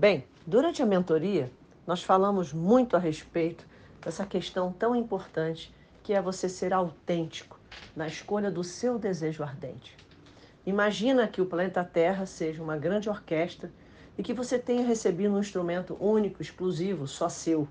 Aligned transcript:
Bem, 0.00 0.24
durante 0.46 0.82
a 0.82 0.86
mentoria, 0.86 1.52
nós 1.86 2.02
falamos 2.02 2.54
muito 2.54 2.96
a 2.96 2.98
respeito 2.98 3.66
dessa 4.02 4.24
questão 4.24 4.72
tão 4.72 4.96
importante 4.96 5.74
que 6.02 6.14
é 6.14 6.22
você 6.22 6.48
ser 6.48 6.72
autêntico 6.72 7.60
na 7.94 8.06
escolha 8.06 8.50
do 8.50 8.64
seu 8.64 8.98
desejo 8.98 9.42
ardente. 9.42 9.94
Imagina 10.64 11.28
que 11.28 11.42
o 11.42 11.44
planeta 11.44 11.84
Terra 11.84 12.24
seja 12.24 12.62
uma 12.62 12.78
grande 12.78 13.10
orquestra 13.10 13.70
e 14.16 14.22
que 14.22 14.32
você 14.32 14.58
tenha 14.58 14.86
recebido 14.86 15.34
um 15.34 15.38
instrumento 15.38 15.94
único, 16.00 16.40
exclusivo, 16.40 17.06
só 17.06 17.28
seu, 17.28 17.68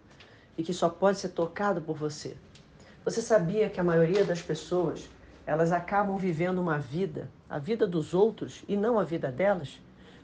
e 0.56 0.62
que 0.62 0.72
só 0.72 0.88
pode 0.88 1.18
ser 1.18 1.30
tocado 1.30 1.82
por 1.82 1.98
você. 1.98 2.38
Você 3.04 3.24
sabia 3.24 3.72
que 3.72 3.80
a 3.80 3.84
maioria 3.84 4.24
das 4.24 4.40
pessoas, 4.44 5.10
elas 5.48 5.72
acabam 5.72 6.16
vivendo 6.16 6.60
uma 6.60 6.78
vida, 6.78 7.28
a 7.50 7.58
vida 7.58 7.88
dos 7.88 8.14
outros 8.14 8.64
e 8.68 8.78
não 8.78 9.00
a 9.00 9.04
vida 9.04 9.32
delas? 9.32 9.82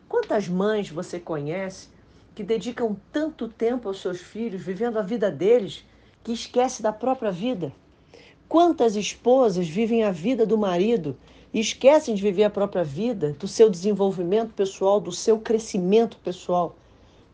Quantas 0.07 0.47
mães 0.47 0.91
você 0.91 1.19
conhece 1.19 1.94
que 2.35 2.43
dedicam 2.43 2.97
tanto 3.13 3.47
tempo 3.47 3.87
aos 3.87 4.01
seus 4.01 4.19
filhos, 4.19 4.61
vivendo 4.61 4.99
a 4.99 5.01
vida 5.01 5.31
deles, 5.31 5.85
que 6.21 6.33
esquece 6.33 6.83
da 6.83 6.91
própria 6.91 7.31
vida? 7.31 7.71
Quantas 8.49 8.97
esposas 8.97 9.67
vivem 9.67 10.03
a 10.03 10.11
vida 10.11 10.45
do 10.45 10.57
marido 10.57 11.17
e 11.53 11.61
esquecem 11.61 12.13
de 12.13 12.21
viver 12.21 12.43
a 12.43 12.49
própria 12.49 12.83
vida, 12.83 13.35
do 13.39 13.47
seu 13.47 13.69
desenvolvimento 13.69 14.53
pessoal, 14.53 14.99
do 14.99 15.13
seu 15.13 15.39
crescimento 15.39 16.17
pessoal? 16.17 16.75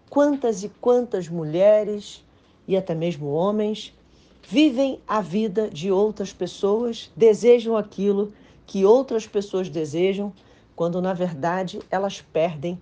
Quantas 0.08 0.64
e 0.64 0.70
quantas 0.70 1.28
mulheres 1.28 2.24
e 2.68 2.78
até 2.78 2.94
mesmo 2.94 3.32
homens 3.32 3.94
vivem 4.48 5.00
a 5.08 5.20
vida 5.20 5.68
de 5.68 5.92
outras 5.92 6.32
pessoas, 6.32 7.12
desejam 7.16 7.76
aquilo 7.76 8.32
que 8.68 8.86
outras 8.86 9.26
pessoas 9.26 9.68
desejam, 9.68 10.32
quando 10.76 11.02
na 11.02 11.14
verdade 11.14 11.80
elas 11.90 12.22
perdem 12.22 12.80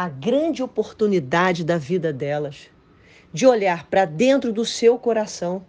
a 0.00 0.08
grande 0.08 0.62
oportunidade 0.62 1.62
da 1.62 1.76
vida 1.76 2.10
delas 2.10 2.70
de 3.34 3.46
olhar 3.46 3.86
para 3.90 4.06
dentro 4.06 4.50
do 4.50 4.64
seu 4.64 4.98
coração 4.98 5.62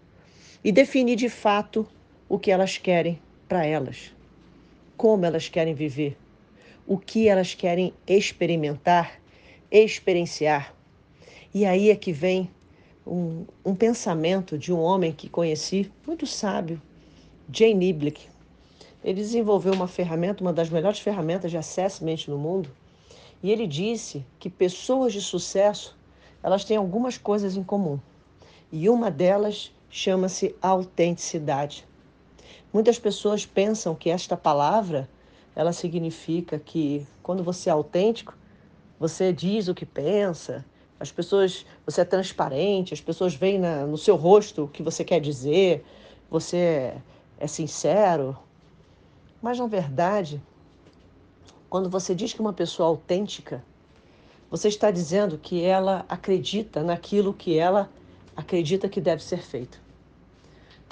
e 0.64 0.72
definir 0.72 1.18
de 1.18 1.28
fato 1.28 1.86
o 2.30 2.40
que 2.40 2.50
elas 2.50 2.78
querem 2.78 3.22
para 3.46 3.66
elas, 3.66 4.16
como 4.96 5.26
elas 5.26 5.50
querem 5.50 5.74
viver, 5.74 6.18
o 6.88 6.98
que 6.98 7.28
elas 7.28 7.54
querem 7.54 7.94
experimentar, 8.08 9.20
experienciar. 9.70 10.74
E 11.54 11.66
aí 11.66 11.90
é 11.90 11.96
que 11.98 12.14
vem 12.14 12.50
um, 13.06 13.44
um 13.66 13.76
pensamento 13.76 14.58
de 14.58 14.72
um 14.72 14.80
homem 14.80 15.12
que 15.12 15.28
conheci, 15.28 15.92
muito 16.08 16.26
sábio, 16.26 16.82
Jay 17.52 17.74
Niblick. 17.74 18.30
Ele 19.04 19.20
desenvolveu 19.20 19.74
uma 19.74 19.90
ferramenta, 19.90 20.42
uma 20.42 20.54
das 20.54 20.70
melhores 20.70 21.00
ferramentas 21.00 21.52
de 21.52 21.58
assessment 21.58 22.30
no 22.30 22.38
mundo, 22.38 22.72
e 23.44 23.52
ele 23.52 23.66
disse 23.66 24.26
que 24.40 24.50
pessoas 24.50 25.14
de 25.14 25.22
sucesso, 25.22 25.98
elas 26.44 26.64
têm 26.64 26.78
algumas 26.78 27.18
coisas 27.18 27.56
em 27.56 27.64
comum. 27.64 28.00
E 28.72 28.90
uma 28.90 29.10
delas 29.10 29.72
chama-se 29.90 30.56
autenticidade. 30.62 31.86
Muitas 32.72 32.98
pessoas 32.98 33.46
pensam 33.46 33.94
que 33.94 34.10
esta 34.10 34.38
palavra 34.38 35.10
ela 35.56 35.74
significa 35.74 36.58
que 36.58 37.06
quando 37.22 37.44
você 37.44 37.70
é 37.70 37.74
autêntico, 37.74 38.38
você 39.00 39.34
diz 39.34 39.68
o 39.68 39.76
que 39.76 39.86
pensa, 39.86 40.64
as 41.00 41.12
pessoas, 41.12 41.66
você 41.86 42.02
é 42.02 42.06
transparente, 42.06 42.94
as 42.94 43.02
pessoas 43.02 43.34
veem 43.34 43.60
na, 43.60 43.86
no 43.86 43.98
seu 43.98 44.16
rosto 44.16 44.66
o 44.66 44.68
que 44.68 44.84
você 44.84 45.04
quer 45.04 45.20
dizer, 45.20 45.84
você 46.30 46.94
é, 47.40 47.48
sincero. 47.48 48.38
Mas 49.42 49.58
na 49.58 49.66
verdade, 49.66 50.42
quando 51.72 51.90
você 51.90 52.14
diz 52.14 52.34
que 52.34 52.42
uma 52.42 52.52
pessoa 52.52 52.86
é 52.86 52.90
autêntica, 52.90 53.64
você 54.50 54.68
está 54.68 54.92
dizendo 54.92 55.38
que 55.38 55.64
ela 55.64 56.06
acredita 56.10 56.84
naquilo 56.84 57.34
que 57.34 57.58
ela 57.58 57.90
acredita 58.36 58.90
que 58.90 59.00
deve 59.00 59.24
ser 59.24 59.38
feito. 59.38 59.80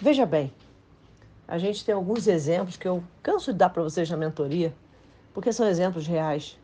Veja 0.01 0.25
bem, 0.25 0.53
a 1.45 1.57
gente 1.57 1.83
tem 1.83 1.93
alguns 1.93 2.27
exemplos 2.27 2.77
que 2.77 2.87
eu 2.87 3.03
canso 3.21 3.51
de 3.51 3.57
dar 3.57 3.71
para 3.71 3.83
vocês 3.83 4.09
na 4.09 4.15
mentoria, 4.15 4.73
porque 5.33 5.51
são 5.51 5.67
exemplos 5.67 6.07
reais. 6.07 6.57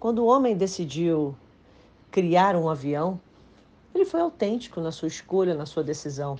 Quando 0.00 0.20
o 0.20 0.26
homem 0.26 0.56
decidiu 0.56 1.36
criar 2.10 2.56
um 2.56 2.70
avião, 2.70 3.20
ele 3.94 4.06
foi 4.06 4.22
autêntico 4.22 4.80
na 4.80 4.90
sua 4.90 5.08
escolha, 5.08 5.54
na 5.54 5.66
sua 5.66 5.84
decisão. 5.84 6.38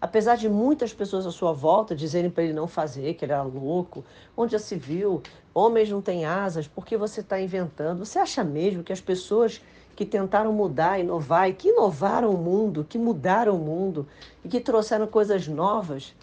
Apesar 0.00 0.36
de 0.36 0.48
muitas 0.48 0.94
pessoas 0.94 1.26
à 1.26 1.30
sua 1.30 1.52
volta 1.52 1.94
dizerem 1.94 2.30
para 2.30 2.42
ele 2.42 2.54
não 2.54 2.66
fazer, 2.66 3.14
que 3.14 3.24
ele 3.24 3.32
era 3.32 3.42
louco, 3.42 4.02
onde 4.34 4.52
já 4.52 4.58
se 4.58 4.74
viu, 4.74 5.22
homens 5.52 5.90
não 5.90 6.00
têm 6.00 6.24
asas, 6.24 6.66
por 6.66 6.86
que 6.86 6.96
você 6.96 7.20
está 7.20 7.38
inventando? 7.38 8.04
Você 8.04 8.18
acha 8.18 8.42
mesmo 8.42 8.82
que 8.82 8.94
as 8.94 9.00
pessoas 9.00 9.60
que 9.94 10.06
tentaram 10.06 10.54
mudar, 10.54 10.98
inovar 10.98 11.50
e 11.50 11.52
que 11.52 11.68
inovaram 11.68 12.30
o 12.30 12.38
mundo, 12.38 12.86
que 12.88 12.96
mudaram 12.96 13.54
o 13.54 13.58
mundo 13.58 14.08
e 14.42 14.48
que 14.48 14.58
trouxeram 14.58 15.06
coisas 15.06 15.46
novas, 15.46 16.14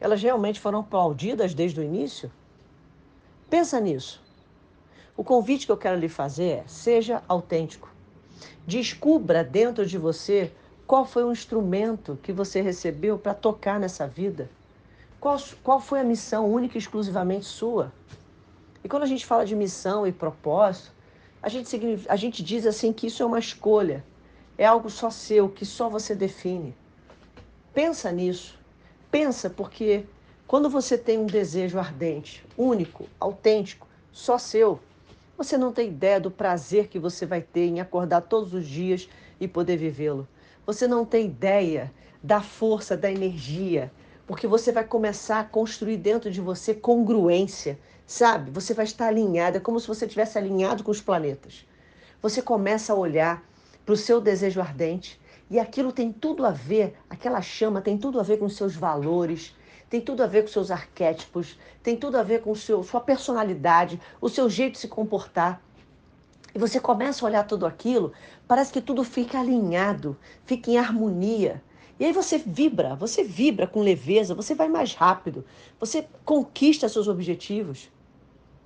elas 0.00 0.20
realmente 0.20 0.58
foram 0.58 0.80
aplaudidas 0.80 1.54
desde 1.54 1.78
o 1.78 1.84
início? 1.84 2.32
Pensa 3.48 3.78
nisso. 3.78 4.20
O 5.16 5.22
convite 5.22 5.66
que 5.66 5.70
eu 5.70 5.76
quero 5.76 6.00
lhe 6.00 6.08
fazer 6.08 6.48
é: 6.48 6.64
seja 6.66 7.22
autêntico. 7.28 7.88
Descubra 8.66 9.44
dentro 9.44 9.86
de 9.86 9.98
você 9.98 10.50
qual 10.90 11.04
foi 11.04 11.22
o 11.22 11.30
instrumento 11.30 12.18
que 12.20 12.32
você 12.32 12.60
recebeu 12.60 13.16
para 13.16 13.32
tocar 13.32 13.78
nessa 13.78 14.08
vida. 14.08 14.50
Qual, 15.20 15.40
qual 15.62 15.80
foi 15.80 16.00
a 16.00 16.04
missão 16.04 16.52
única 16.52 16.76
e 16.76 16.80
exclusivamente 16.80 17.44
sua? 17.44 17.92
E 18.82 18.88
quando 18.88 19.04
a 19.04 19.06
gente 19.06 19.24
fala 19.24 19.46
de 19.46 19.54
missão 19.54 20.04
e 20.04 20.10
propósito, 20.10 20.90
a 21.40 21.48
gente, 21.48 21.80
a 22.08 22.16
gente 22.16 22.42
diz 22.42 22.66
assim 22.66 22.92
que 22.92 23.06
isso 23.06 23.22
é 23.22 23.26
uma 23.26 23.38
escolha, 23.38 24.04
é 24.58 24.66
algo 24.66 24.90
só 24.90 25.10
seu, 25.10 25.48
que 25.48 25.64
só 25.64 25.88
você 25.88 26.12
define. 26.12 26.74
Pensa 27.72 28.10
nisso. 28.10 28.58
Pensa, 29.12 29.48
porque 29.48 30.04
quando 30.44 30.68
você 30.68 30.98
tem 30.98 31.18
um 31.18 31.26
desejo 31.26 31.78
ardente, 31.78 32.44
único, 32.58 33.06
autêntico, 33.20 33.86
só 34.10 34.38
seu, 34.38 34.80
você 35.38 35.56
não 35.56 35.72
tem 35.72 35.86
ideia 35.86 36.18
do 36.18 36.32
prazer 36.32 36.88
que 36.88 36.98
você 36.98 37.24
vai 37.24 37.42
ter 37.42 37.66
em 37.66 37.78
acordar 37.78 38.22
todos 38.22 38.52
os 38.52 38.66
dias 38.66 39.08
e 39.38 39.46
poder 39.46 39.76
vivê-lo. 39.76 40.26
Você 40.70 40.86
não 40.86 41.04
tem 41.04 41.26
ideia 41.26 41.92
da 42.22 42.40
força, 42.40 42.96
da 42.96 43.10
energia, 43.10 43.90
porque 44.24 44.46
você 44.46 44.70
vai 44.70 44.84
começar 44.84 45.40
a 45.40 45.44
construir 45.44 45.96
dentro 45.96 46.30
de 46.30 46.40
você 46.40 46.72
congruência, 46.72 47.76
sabe? 48.06 48.52
Você 48.52 48.72
vai 48.72 48.84
estar 48.84 49.08
alinhada, 49.08 49.56
é 49.56 49.60
como 49.60 49.80
se 49.80 49.88
você 49.88 50.06
tivesse 50.06 50.38
alinhado 50.38 50.84
com 50.84 50.92
os 50.92 51.00
planetas. 51.00 51.66
Você 52.22 52.40
começa 52.40 52.92
a 52.92 52.96
olhar 52.96 53.42
para 53.84 53.94
o 53.94 53.96
seu 53.96 54.20
desejo 54.20 54.60
ardente 54.60 55.20
e 55.50 55.58
aquilo 55.58 55.90
tem 55.90 56.12
tudo 56.12 56.46
a 56.46 56.52
ver, 56.52 56.96
aquela 57.10 57.42
chama 57.42 57.80
tem 57.80 57.98
tudo 57.98 58.20
a 58.20 58.22
ver 58.22 58.38
com 58.38 58.48
seus 58.48 58.76
valores, 58.76 59.52
tem 59.88 60.00
tudo 60.00 60.22
a 60.22 60.28
ver 60.28 60.42
com 60.42 60.48
seus 60.50 60.70
arquétipos, 60.70 61.58
tem 61.82 61.96
tudo 61.96 62.16
a 62.16 62.22
ver 62.22 62.42
com 62.42 62.54
seu, 62.54 62.84
sua 62.84 63.00
personalidade, 63.00 64.00
o 64.20 64.28
seu 64.28 64.48
jeito 64.48 64.74
de 64.74 64.78
se 64.78 64.86
comportar. 64.86 65.60
E 66.54 66.58
você 66.58 66.80
começa 66.80 67.24
a 67.24 67.28
olhar 67.28 67.46
tudo 67.46 67.66
aquilo, 67.66 68.12
parece 68.50 68.72
que 68.72 68.80
tudo 68.80 69.04
fica 69.04 69.38
alinhado, 69.38 70.16
fica 70.44 70.72
em 70.72 70.76
harmonia. 70.76 71.62
E 72.00 72.04
aí 72.04 72.12
você 72.12 72.36
vibra, 72.36 72.96
você 72.96 73.22
vibra 73.22 73.64
com 73.64 73.80
leveza, 73.80 74.34
você 74.34 74.56
vai 74.56 74.68
mais 74.68 74.92
rápido, 74.92 75.44
você 75.78 76.08
conquista 76.24 76.88
seus 76.88 77.06
objetivos. 77.06 77.88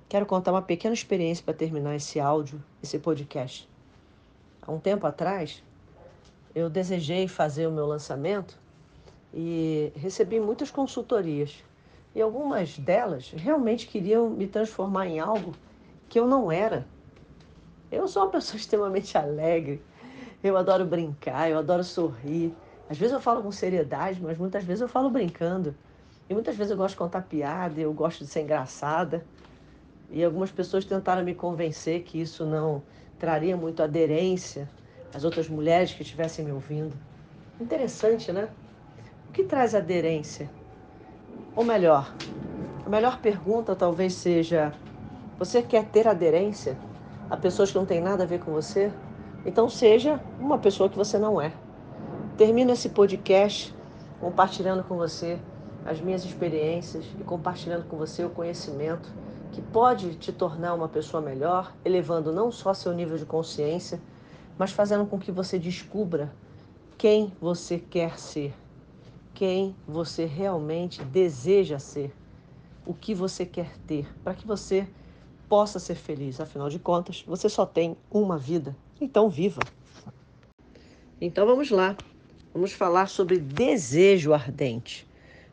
Quero 0.09 0.25
contar 0.25 0.53
uma 0.53 0.61
pequena 0.63 0.95
experiência 0.95 1.45
para 1.45 1.53
terminar 1.53 1.95
esse 1.95 2.19
áudio, 2.19 2.63
esse 2.81 2.97
podcast. 2.97 3.69
Há 4.59 4.71
um 4.71 4.79
tempo 4.79 5.05
atrás, 5.05 5.61
eu 6.55 6.67
desejei 6.67 7.27
fazer 7.27 7.67
o 7.67 7.71
meu 7.71 7.85
lançamento 7.85 8.57
e 9.31 9.91
recebi 9.95 10.39
muitas 10.39 10.71
consultorias. 10.71 11.63
E 12.15 12.21
algumas 12.23 12.79
delas 12.79 13.29
realmente 13.37 13.85
queriam 13.85 14.31
me 14.31 14.47
transformar 14.47 15.05
em 15.05 15.19
algo 15.19 15.53
que 16.09 16.19
eu 16.19 16.25
não 16.25 16.51
era. 16.51 16.87
Eu 17.91 18.07
sou 18.07 18.23
uma 18.23 18.31
pessoa 18.31 18.57
extremamente 18.59 19.17
alegre, 19.17 19.85
eu 20.43 20.57
adoro 20.57 20.85
brincar, 20.85 21.49
eu 21.49 21.57
adoro 21.57 21.83
sorrir. 21.83 22.57
Às 22.87 22.97
vezes 22.97 23.13
eu 23.13 23.21
falo 23.21 23.41
com 23.41 23.51
seriedade, 23.51 24.21
mas 24.21 24.37
muitas 24.37 24.63
vezes 24.63 24.81
eu 24.81 24.87
falo 24.87 25.09
brincando. 25.09 25.75
E 26.29 26.33
muitas 26.33 26.55
vezes 26.55 26.71
eu 26.71 26.77
gosto 26.77 26.93
de 26.93 26.99
contar 26.99 27.21
piada, 27.23 27.79
eu 27.79 27.93
gosto 27.93 28.23
de 28.23 28.29
ser 28.29 28.41
engraçada. 28.41 29.25
E 30.09 30.23
algumas 30.23 30.51
pessoas 30.51 30.85
tentaram 30.85 31.23
me 31.23 31.33
convencer 31.33 32.03
que 32.03 32.19
isso 32.19 32.45
não 32.45 32.83
traria 33.17 33.57
muito 33.57 33.81
aderência 33.81 34.69
as 35.13 35.23
outras 35.23 35.47
mulheres 35.47 35.93
que 35.93 36.03
estivessem 36.03 36.43
me 36.43 36.51
ouvindo. 36.51 36.95
Interessante, 37.59 38.31
né? 38.31 38.49
O 39.29 39.31
que 39.31 39.43
traz 39.43 39.73
aderência? 39.73 40.51
Ou 41.55 41.63
melhor, 41.63 42.13
a 42.85 42.89
melhor 42.89 43.19
pergunta 43.21 43.75
talvez 43.75 44.13
seja: 44.13 44.73
você 45.39 45.63
quer 45.63 45.85
ter 45.85 46.07
aderência 46.07 46.77
a 47.29 47.37
pessoas 47.37 47.71
que 47.71 47.77
não 47.77 47.85
têm 47.85 48.01
nada 48.01 48.23
a 48.23 48.25
ver 48.25 48.39
com 48.39 48.51
você? 48.51 48.91
Então 49.45 49.69
seja 49.69 50.19
uma 50.39 50.57
pessoa 50.57 50.89
que 50.89 50.97
você 50.97 51.17
não 51.17 51.39
é. 51.39 51.53
Termino 52.37 52.71
esse 52.71 52.89
podcast 52.89 53.73
compartilhando 54.19 54.83
com 54.83 54.95
você 54.97 55.39
as 55.85 56.01
minhas 56.01 56.25
experiências 56.25 57.05
e 57.19 57.23
compartilhando 57.23 57.85
com 57.87 57.95
você 57.95 58.25
o 58.25 58.29
conhecimento 58.29 59.13
que 59.51 59.61
pode 59.61 60.15
te 60.15 60.33
tornar 60.33 60.73
uma 60.73 60.89
pessoa 60.89 61.21
melhor, 61.21 61.71
elevando 61.85 62.33
não 62.33 62.51
só 62.51 62.73
seu 62.73 62.91
nível 62.91 63.17
de 63.17 63.25
consciência, 63.25 64.01
mas 64.57 64.71
fazendo 64.71 65.05
com 65.05 65.19
que 65.19 65.31
você 65.31 65.59
descubra 65.59 66.33
quem 66.97 67.31
você 67.39 67.77
quer 67.77 68.17
ser, 68.19 68.53
quem 69.33 69.75
você 69.87 70.25
realmente 70.25 71.03
deseja 71.03 71.77
ser, 71.79 72.13
o 72.85 72.93
que 72.93 73.13
você 73.13 73.45
quer 73.45 73.77
ter, 73.85 74.07
para 74.23 74.33
que 74.33 74.45
você 74.45 74.87
possa 75.47 75.79
ser 75.79 75.95
feliz. 75.95 76.39
Afinal 76.39 76.69
de 76.69 76.79
contas, 76.79 77.23
você 77.27 77.49
só 77.49 77.65
tem 77.65 77.95
uma 78.11 78.37
vida, 78.37 78.75
então 78.99 79.29
viva. 79.29 79.61
Então 81.19 81.45
vamos 81.45 81.69
lá, 81.69 81.95
vamos 82.53 82.73
falar 82.73 83.07
sobre 83.07 83.39
desejo 83.39 84.33
ardente. 84.33 85.07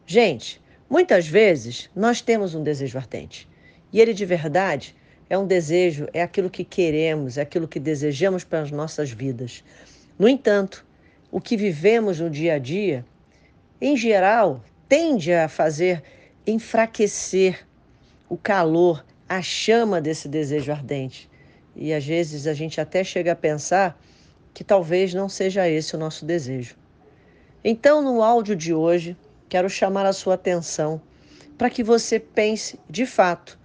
Gente, 0.07 0.61
muitas 0.91 1.27
vezes 1.27 1.89
nós 1.95 2.21
temos 2.21 2.55
um 2.55 2.63
desejo 2.63 2.99
ardente 2.99 3.49
e 3.93 4.01
ele 4.01 4.13
de 4.13 4.25
verdade 4.25 4.97
é 5.31 5.39
um 5.39 5.47
desejo, 5.47 6.09
é 6.13 6.23
aquilo 6.23 6.51
que 6.51 6.65
queremos, 6.65 7.39
é 7.39 7.43
aquilo 7.43 7.67
que 7.67 7.81
desejamos 7.81 8.45
para 8.45 8.61
as 8.61 8.71
nossas 8.71 9.11
vidas. 9.11 9.65
No 10.19 10.29
entanto, 10.29 10.85
o 11.31 11.41
que 11.41 11.57
vivemos 11.57 12.21
no 12.21 12.29
dia 12.29 12.55
a 12.55 12.59
dia, 12.59 13.05
em 13.81 13.97
geral, 13.97 14.63
tende 14.87 15.33
a 15.33 15.49
fazer 15.49 16.03
enfraquecer 16.47 17.67
o 18.29 18.37
calor, 18.37 19.05
a 19.29 19.41
chama 19.41 20.01
desse 20.01 20.29
desejo 20.29 20.73
ardente. 20.73 21.31
E 21.75 21.93
às 21.93 22.05
vezes 22.05 22.47
a 22.47 22.55
gente 22.55 22.81
até 22.81 23.03
chega 23.03 23.33
a 23.33 23.37
pensar 23.37 23.99
que 24.53 24.63
talvez 24.63 25.15
não 25.15 25.29
seja 25.29 25.69
esse 25.69 25.97
o 25.97 25.99
nosso 25.99 26.25
desejo. 26.25 26.77
Então, 27.65 28.03
no 28.03 28.23
áudio 28.23 28.55
de 28.55 28.75
hoje, 28.75 29.17
quero 29.49 29.71
chamar 29.71 30.05
a 30.05 30.13
sua 30.13 30.35
atenção 30.35 31.01
para 31.57 31.71
que 31.71 31.83
você 31.83 32.19
pense 32.19 32.79
de 32.89 33.07
fato 33.07 33.59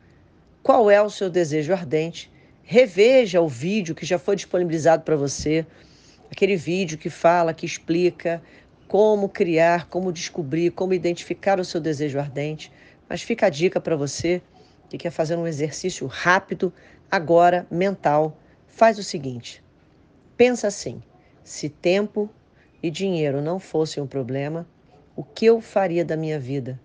qual 0.61 0.91
é 0.91 1.01
o 1.01 1.09
seu 1.09 1.29
desejo 1.29 1.73
ardente. 1.73 2.31
Reveja 2.63 3.41
o 3.41 3.47
vídeo 3.47 3.95
que 3.95 4.05
já 4.05 4.19
foi 4.19 4.35
disponibilizado 4.35 5.03
para 5.03 5.15
você, 5.15 5.65
aquele 6.29 6.55
vídeo 6.55 6.97
que 6.97 7.09
fala, 7.09 7.53
que 7.53 7.65
explica 7.65 8.41
como 8.87 9.27
criar, 9.27 9.87
como 9.87 10.11
descobrir, 10.11 10.71
como 10.71 10.93
identificar 10.93 11.59
o 11.59 11.65
seu 11.65 11.81
desejo 11.81 12.19
ardente. 12.19 12.71
Mas 13.09 13.21
fica 13.21 13.47
a 13.47 13.49
dica 13.49 13.81
para 13.81 13.95
você 13.95 14.41
que 14.89 14.97
quer 14.97 15.11
fazer 15.11 15.35
um 15.35 15.47
exercício 15.47 16.07
rápido, 16.07 16.73
agora 17.09 17.67
mental. 17.69 18.37
Faz 18.67 18.97
o 18.97 19.03
seguinte: 19.03 19.63
pensa 20.35 20.67
assim: 20.67 21.01
se 21.43 21.69
tempo 21.69 22.29
e 22.81 22.89
dinheiro 22.89 23.41
não 23.41 23.59
fossem 23.59 24.01
um 24.01 24.07
problema, 24.07 24.67
o 25.15 25.23
que 25.23 25.45
eu 25.45 25.61
faria 25.61 26.05
da 26.05 26.15
minha 26.15 26.39
vida? 26.39 26.79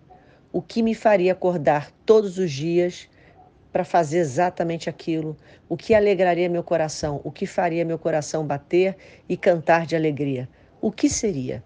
O 0.53 0.61
que 0.61 0.83
me 0.83 0.95
faria 0.95 1.33
acordar 1.33 1.91
todos 2.05 2.39
os 2.39 2.51
dias 2.51 3.09
para 3.73 3.85
fazer 3.85 4.19
exatamente 4.19 4.91
aquilo, 4.91 5.37
o 5.67 5.77
que 5.79 5.95
alegraria 5.95 6.49
meu 6.49 6.63
coração, 6.63 7.23
o 7.25 7.33
que 7.33 7.47
faria 7.47 7.85
meu 7.85 7.99
coração 7.99 8.47
bater 8.47 8.97
e 9.27 9.37
cantar 9.37 9.87
de 9.87 9.97
alegria. 9.97 10.49
O 10.81 10.93
que 10.93 11.09
seria? 11.09 11.65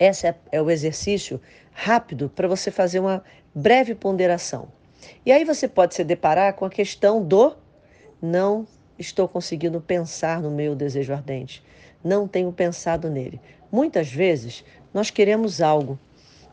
Esse 0.00 0.26
é, 0.26 0.34
é 0.50 0.62
o 0.62 0.70
exercício 0.70 1.40
rápido 1.72 2.30
para 2.30 2.48
você 2.48 2.70
fazer 2.70 3.00
uma 3.00 3.22
breve 3.54 3.94
ponderação. 3.94 4.68
E 5.24 5.32
aí 5.32 5.44
você 5.44 5.66
pode 5.68 5.94
se 5.94 6.04
deparar 6.04 6.54
com 6.54 6.64
a 6.64 6.70
questão 6.70 7.22
do 7.22 7.54
não 8.20 8.66
estou 8.98 9.28
conseguindo 9.28 9.80
pensar 9.80 10.40
no 10.40 10.50
meu 10.50 10.74
desejo 10.74 11.12
ardente, 11.12 11.62
não 12.02 12.26
tenho 12.26 12.52
pensado 12.52 13.08
nele. 13.08 13.40
Muitas 13.70 14.10
vezes 14.10 14.64
nós 14.92 15.10
queremos 15.10 15.60
algo 15.60 15.98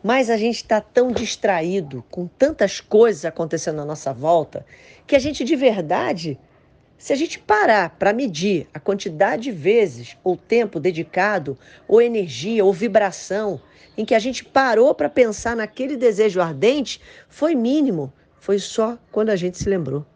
mas 0.06 0.30
a 0.30 0.36
gente 0.36 0.54
está 0.54 0.80
tão 0.80 1.10
distraído 1.10 2.04
com 2.12 2.28
tantas 2.28 2.80
coisas 2.80 3.24
acontecendo 3.24 3.80
à 3.80 3.84
nossa 3.84 4.12
volta 4.12 4.64
que 5.04 5.16
a 5.16 5.18
gente 5.18 5.42
de 5.42 5.56
verdade, 5.56 6.38
se 6.96 7.12
a 7.12 7.16
gente 7.16 7.40
parar 7.40 7.90
para 7.90 8.12
medir 8.12 8.68
a 8.72 8.78
quantidade 8.78 9.42
de 9.42 9.50
vezes 9.50 10.16
ou 10.22 10.36
tempo 10.36 10.78
dedicado, 10.78 11.58
ou 11.88 12.00
energia, 12.00 12.64
ou 12.64 12.72
vibração 12.72 13.60
em 13.98 14.04
que 14.04 14.14
a 14.14 14.20
gente 14.20 14.44
parou 14.44 14.94
para 14.94 15.08
pensar 15.08 15.56
naquele 15.56 15.96
desejo 15.96 16.40
ardente, 16.40 17.00
foi 17.28 17.56
mínimo. 17.56 18.12
Foi 18.46 18.60
só 18.60 18.96
quando 19.10 19.30
a 19.30 19.34
gente 19.34 19.58
se 19.58 19.68
lembrou. 19.68 20.06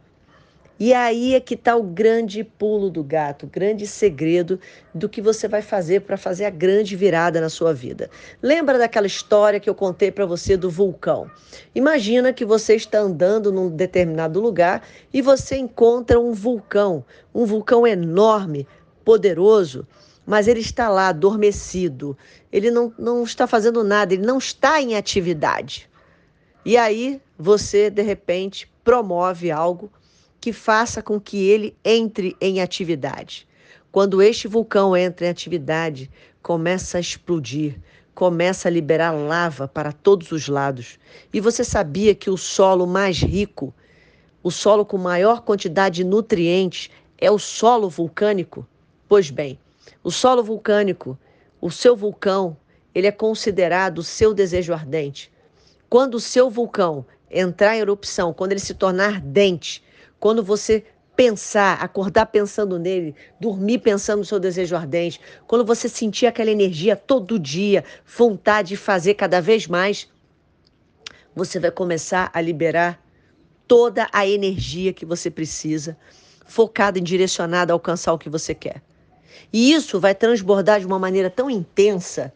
E 0.78 0.94
aí 0.94 1.34
é 1.34 1.40
que 1.40 1.54
está 1.54 1.74
o 1.74 1.82
grande 1.82 2.44
pulo 2.44 2.88
do 2.88 3.02
gato, 3.02 3.44
o 3.44 3.48
grande 3.48 3.88
segredo 3.88 4.60
do 4.94 5.08
que 5.08 5.20
você 5.20 5.48
vai 5.48 5.62
fazer 5.62 6.02
para 6.02 6.16
fazer 6.16 6.44
a 6.44 6.50
grande 6.50 6.94
virada 6.94 7.40
na 7.40 7.48
sua 7.48 7.74
vida. 7.74 8.08
Lembra 8.40 8.78
daquela 8.78 9.08
história 9.08 9.58
que 9.58 9.68
eu 9.68 9.74
contei 9.74 10.12
para 10.12 10.26
você 10.26 10.56
do 10.56 10.70
vulcão? 10.70 11.28
Imagina 11.74 12.32
que 12.32 12.44
você 12.44 12.76
está 12.76 13.00
andando 13.00 13.50
num 13.50 13.68
determinado 13.68 14.40
lugar 14.40 14.86
e 15.12 15.20
você 15.20 15.56
encontra 15.56 16.20
um 16.20 16.32
vulcão, 16.32 17.04
um 17.34 17.44
vulcão 17.44 17.84
enorme, 17.84 18.64
poderoso, 19.04 19.84
mas 20.24 20.46
ele 20.46 20.60
está 20.60 20.88
lá 20.88 21.08
adormecido, 21.08 22.16
ele 22.52 22.70
não, 22.70 22.94
não 22.96 23.24
está 23.24 23.48
fazendo 23.48 23.82
nada, 23.82 24.14
ele 24.14 24.24
não 24.24 24.38
está 24.38 24.80
em 24.80 24.94
atividade. 24.94 25.89
E 26.64 26.76
aí 26.76 27.20
você, 27.38 27.88
de 27.88 28.02
repente, 28.02 28.70
promove 28.84 29.50
algo 29.50 29.90
que 30.40 30.52
faça 30.52 31.02
com 31.02 31.20
que 31.20 31.48
ele 31.48 31.76
entre 31.84 32.36
em 32.40 32.60
atividade. 32.60 33.46
Quando 33.90 34.22
este 34.22 34.46
vulcão 34.46 34.96
entra 34.96 35.26
em 35.26 35.30
atividade, 35.30 36.10
começa 36.42 36.98
a 36.98 37.00
explodir, 37.00 37.78
começa 38.14 38.68
a 38.68 38.70
liberar 38.70 39.12
lava 39.12 39.66
para 39.66 39.92
todos 39.92 40.32
os 40.32 40.48
lados. 40.48 40.98
E 41.32 41.40
você 41.40 41.64
sabia 41.64 42.14
que 42.14 42.30
o 42.30 42.36
solo 42.36 42.86
mais 42.86 43.18
rico, 43.18 43.72
o 44.42 44.50
solo 44.50 44.84
com 44.84 44.98
maior 44.98 45.42
quantidade 45.42 45.96
de 45.96 46.04
nutrientes, 46.04 46.90
é 47.18 47.30
o 47.30 47.38
solo 47.38 47.88
vulcânico? 47.88 48.66
Pois 49.08 49.30
bem, 49.30 49.58
o 50.04 50.10
solo 50.10 50.42
vulcânico, 50.42 51.18
o 51.60 51.70
seu 51.70 51.96
vulcão, 51.96 52.56
ele 52.94 53.06
é 53.06 53.12
considerado 53.12 53.98
o 53.98 54.04
seu 54.04 54.32
desejo 54.32 54.72
ardente. 54.72 55.30
Quando 55.90 56.14
o 56.14 56.20
seu 56.20 56.48
vulcão 56.48 57.04
entrar 57.28 57.76
em 57.76 57.80
erupção, 57.80 58.32
quando 58.32 58.52
ele 58.52 58.60
se 58.60 58.74
tornar 58.74 59.14
ardente, 59.14 59.82
quando 60.20 60.40
você 60.40 60.84
pensar, 61.16 61.82
acordar 61.82 62.26
pensando 62.26 62.78
nele, 62.78 63.12
dormir 63.40 63.78
pensando 63.78 64.20
no 64.20 64.24
seu 64.24 64.38
desejo 64.38 64.76
ardente, 64.76 65.20
quando 65.48 65.64
você 65.64 65.88
sentir 65.88 66.26
aquela 66.26 66.50
energia 66.52 66.94
todo 66.94 67.40
dia, 67.40 67.84
vontade 68.06 68.68
de 68.68 68.76
fazer 68.76 69.14
cada 69.14 69.40
vez 69.40 69.66
mais, 69.66 70.08
você 71.34 71.58
vai 71.58 71.72
começar 71.72 72.30
a 72.32 72.40
liberar 72.40 73.04
toda 73.66 74.06
a 74.12 74.24
energia 74.24 74.92
que 74.92 75.04
você 75.04 75.28
precisa, 75.28 75.98
focada 76.46 76.98
e 76.98 77.02
direcionada 77.02 77.72
a 77.72 77.74
alcançar 77.74 78.12
o 78.12 78.18
que 78.18 78.30
você 78.30 78.54
quer. 78.54 78.80
E 79.52 79.72
isso 79.72 79.98
vai 79.98 80.14
transbordar 80.14 80.78
de 80.78 80.86
uma 80.86 81.00
maneira 81.00 81.28
tão 81.28 81.50
intensa 81.50 82.32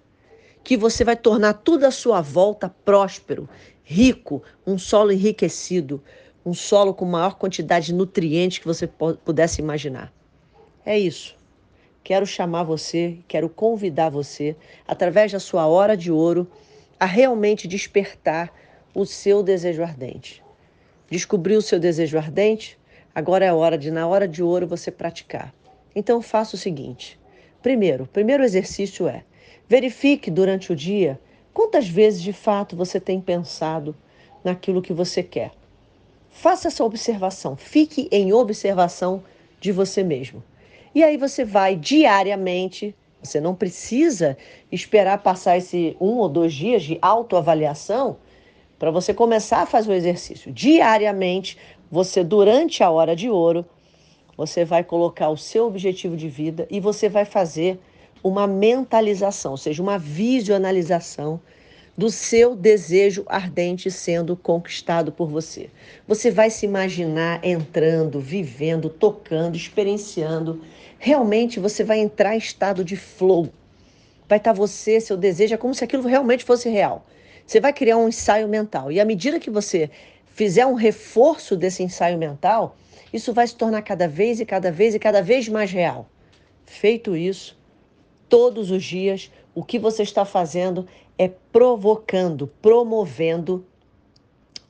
que 0.64 0.78
você 0.78 1.04
vai 1.04 1.14
tornar 1.14 1.52
tudo 1.52 1.84
à 1.84 1.90
sua 1.90 2.22
volta 2.22 2.74
próspero, 2.84 3.46
rico, 3.84 4.42
um 4.66 4.78
solo 4.78 5.12
enriquecido, 5.12 6.02
um 6.44 6.54
solo 6.54 6.94
com 6.94 7.04
maior 7.04 7.34
quantidade 7.36 7.86
de 7.86 7.94
nutrientes 7.94 8.58
que 8.58 8.66
você 8.66 8.86
pudesse 8.86 9.60
imaginar. 9.60 10.10
É 10.84 10.98
isso. 10.98 11.36
Quero 12.02 12.26
chamar 12.26 12.64
você, 12.64 13.18
quero 13.28 13.48
convidar 13.48 14.08
você, 14.08 14.56
através 14.88 15.32
da 15.32 15.38
sua 15.38 15.66
hora 15.66 15.96
de 15.96 16.10
ouro, 16.10 16.50
a 16.98 17.04
realmente 17.04 17.68
despertar 17.68 18.50
o 18.94 19.04
seu 19.04 19.42
desejo 19.42 19.82
ardente. 19.82 20.42
Descobriu 21.10 21.58
o 21.58 21.62
seu 21.62 21.78
desejo 21.78 22.16
ardente? 22.16 22.78
Agora 23.14 23.44
é 23.44 23.48
a 23.48 23.54
hora 23.54 23.76
de, 23.76 23.90
na 23.90 24.06
hora 24.06 24.26
de 24.26 24.42
ouro, 24.42 24.66
você 24.66 24.90
praticar. 24.90 25.54
Então 25.94 26.22
faça 26.22 26.56
o 26.56 26.58
seguinte: 26.58 27.18
primeiro, 27.62 28.04
o 28.04 28.08
primeiro 28.08 28.42
exercício 28.42 29.06
é 29.06 29.24
verifique 29.68 30.30
durante 30.30 30.72
o 30.72 30.76
dia 30.76 31.20
quantas 31.52 31.88
vezes 31.88 32.22
de 32.22 32.32
fato 32.32 32.76
você 32.76 32.98
tem 32.98 33.20
pensado 33.20 33.94
naquilo 34.42 34.82
que 34.82 34.92
você 34.92 35.22
quer. 35.22 35.52
Faça 36.30 36.68
essa 36.68 36.84
observação, 36.84 37.56
fique 37.56 38.08
em 38.10 38.32
observação 38.32 39.22
de 39.60 39.72
você 39.72 40.02
mesmo. 40.02 40.42
E 40.94 41.02
aí 41.02 41.16
você 41.16 41.44
vai 41.44 41.76
diariamente, 41.76 42.94
você 43.22 43.40
não 43.40 43.54
precisa 43.54 44.36
esperar 44.70 45.22
passar 45.22 45.56
esse 45.56 45.96
um 46.00 46.18
ou 46.18 46.28
dois 46.28 46.52
dias 46.52 46.82
de 46.82 46.98
autoavaliação 47.00 48.18
para 48.78 48.90
você 48.90 49.14
começar 49.14 49.62
a 49.62 49.66
fazer 49.66 49.90
o 49.90 49.94
exercício. 49.94 50.52
Diariamente, 50.52 51.56
você, 51.90 52.22
durante 52.22 52.82
a 52.82 52.90
hora 52.90 53.14
de 53.14 53.30
ouro, 53.30 53.64
você 54.36 54.64
vai 54.64 54.82
colocar 54.82 55.30
o 55.30 55.36
seu 55.36 55.66
objetivo 55.66 56.16
de 56.16 56.28
vida 56.28 56.66
e 56.70 56.80
você 56.80 57.08
vai 57.08 57.24
fazer 57.24 57.80
uma 58.24 58.46
mentalização, 58.46 59.50
ou 59.50 59.58
seja, 59.58 59.82
uma 59.82 59.98
visualização 59.98 61.38
do 61.96 62.10
seu 62.10 62.56
desejo 62.56 63.22
ardente 63.28 63.90
sendo 63.90 64.34
conquistado 64.34 65.12
por 65.12 65.28
você. 65.28 65.68
Você 66.08 66.30
vai 66.30 66.50
se 66.50 66.64
imaginar 66.64 67.44
entrando, 67.44 68.18
vivendo, 68.18 68.88
tocando, 68.88 69.56
experienciando. 69.56 70.62
Realmente 70.98 71.60
você 71.60 71.84
vai 71.84 71.98
entrar 71.98 72.34
em 72.34 72.38
estado 72.38 72.82
de 72.82 72.96
flow. 72.96 73.50
Vai 74.26 74.38
estar 74.38 74.54
você, 74.54 74.98
seu 75.00 75.18
desejo, 75.18 75.54
é 75.54 75.58
como 75.58 75.74
se 75.74 75.84
aquilo 75.84 76.08
realmente 76.08 76.44
fosse 76.44 76.68
real. 76.70 77.06
Você 77.46 77.60
vai 77.60 77.74
criar 77.74 77.98
um 77.98 78.08
ensaio 78.08 78.48
mental. 78.48 78.90
E 78.90 78.98
à 78.98 79.04
medida 79.04 79.38
que 79.38 79.50
você 79.50 79.90
fizer 80.24 80.64
um 80.64 80.74
reforço 80.74 81.56
desse 81.56 81.82
ensaio 81.82 82.18
mental, 82.18 82.74
isso 83.12 83.34
vai 83.34 83.46
se 83.46 83.54
tornar 83.54 83.82
cada 83.82 84.08
vez 84.08 84.40
e 84.40 84.46
cada 84.46 84.72
vez 84.72 84.94
e 84.94 84.98
cada 84.98 85.22
vez 85.22 85.46
mais 85.46 85.70
real. 85.70 86.08
feito 86.66 87.14
isso, 87.14 87.56
todos 88.34 88.72
os 88.72 88.82
dias, 88.82 89.30
o 89.54 89.62
que 89.62 89.78
você 89.78 90.02
está 90.02 90.24
fazendo 90.24 90.88
é 91.16 91.28
provocando, 91.28 92.48
promovendo 92.60 93.64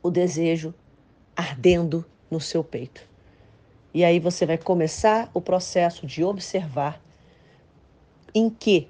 o 0.02 0.11
desejo 0.11 0.75
ardendo 1.35 2.04
no 2.30 2.38
seu 2.38 2.62
peito. 2.62 3.00
E 3.94 4.04
aí 4.04 4.21
você 4.21 4.44
vai 4.44 4.59
começar 4.59 5.30
o 5.33 5.40
processo 5.40 6.06
de 6.06 6.23
observar 6.23 7.00
em 8.35 8.50
que, 8.50 8.87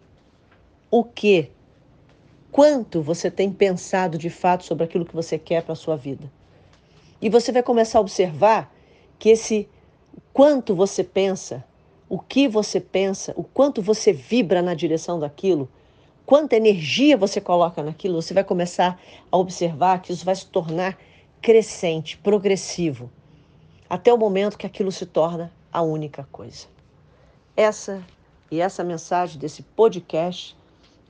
o 0.91 1.05
que, 1.05 1.53
quanto 2.51 3.01
você 3.01 3.31
tem 3.31 3.53
pensado 3.53 4.19
de 4.19 4.29
fato 4.29 4.65
sobre 4.65 4.83
aquilo 4.83 5.07
que 5.07 5.15
você 5.15 5.39
quer 5.39 5.63
para 5.63 5.75
a 5.75 5.77
sua 5.77 5.97
vida. 5.97 6.29
E 7.23 7.31
você 7.31 7.53
vai 7.53 7.63
começar 7.63 7.99
a 7.99 8.01
observar 8.01 8.75
que 9.21 9.29
esse 9.29 9.69
quanto 10.33 10.75
você 10.75 11.05
pensa, 11.05 11.65
o 12.09 12.19
que 12.19 12.47
você 12.47 12.81
pensa, 12.81 13.33
o 13.37 13.43
quanto 13.43 13.81
você 13.81 14.13
vibra 14.13 14.63
na 14.63 14.75
direção 14.75 15.19
daquilo, 15.19 15.69
quanta 16.27 16.57
energia 16.57 17.17
você 17.17 17.41
coloca 17.41 17.83
naquilo, 17.83 18.21
você 18.21 18.35
vai 18.35 18.45
começar 18.45 19.01
a 19.31 19.37
observar 19.37 20.01
que 20.01 20.13
isso 20.13 20.25
vai 20.25 20.35
se 20.35 20.47
tornar 20.47 20.99
crescente, 21.41 22.17
progressivo, 22.19 23.11
até 23.89 24.13
o 24.13 24.19
momento 24.19 24.59
que 24.59 24.67
aquilo 24.67 24.91
se 24.91 25.07
torna 25.07 25.53
a 25.73 25.83
única 25.83 26.27
coisa. 26.31 26.67
Essa 27.57 28.03
e 28.51 28.61
essa 28.61 28.85
mensagem 28.85 29.39
desse 29.39 29.63
podcast, 29.63 30.57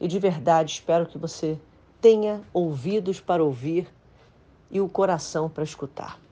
e 0.00 0.08
de 0.08 0.18
verdade 0.18 0.72
espero 0.72 1.06
que 1.06 1.18
você 1.18 1.58
tenha 2.00 2.42
ouvidos 2.52 3.20
para 3.20 3.42
ouvir 3.42 3.88
e 4.70 4.80
o 4.80 4.88
coração 4.88 5.48
para 5.48 5.64
escutar. 5.64 6.23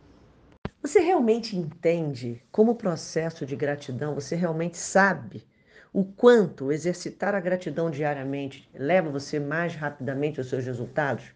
Você 0.82 0.98
realmente 0.98 1.56
entende 1.56 2.42
como 2.50 2.72
o 2.72 2.74
processo 2.74 3.46
de 3.46 3.54
gratidão, 3.54 4.16
você 4.16 4.34
realmente 4.34 4.76
sabe 4.76 5.46
o 5.92 6.04
quanto 6.04 6.72
exercitar 6.72 7.36
a 7.36 7.40
gratidão 7.40 7.88
diariamente 7.88 8.68
leva 8.74 9.08
você 9.08 9.38
mais 9.38 9.76
rapidamente 9.76 10.40
aos 10.40 10.48
seus 10.48 10.64
resultados? 10.64 11.32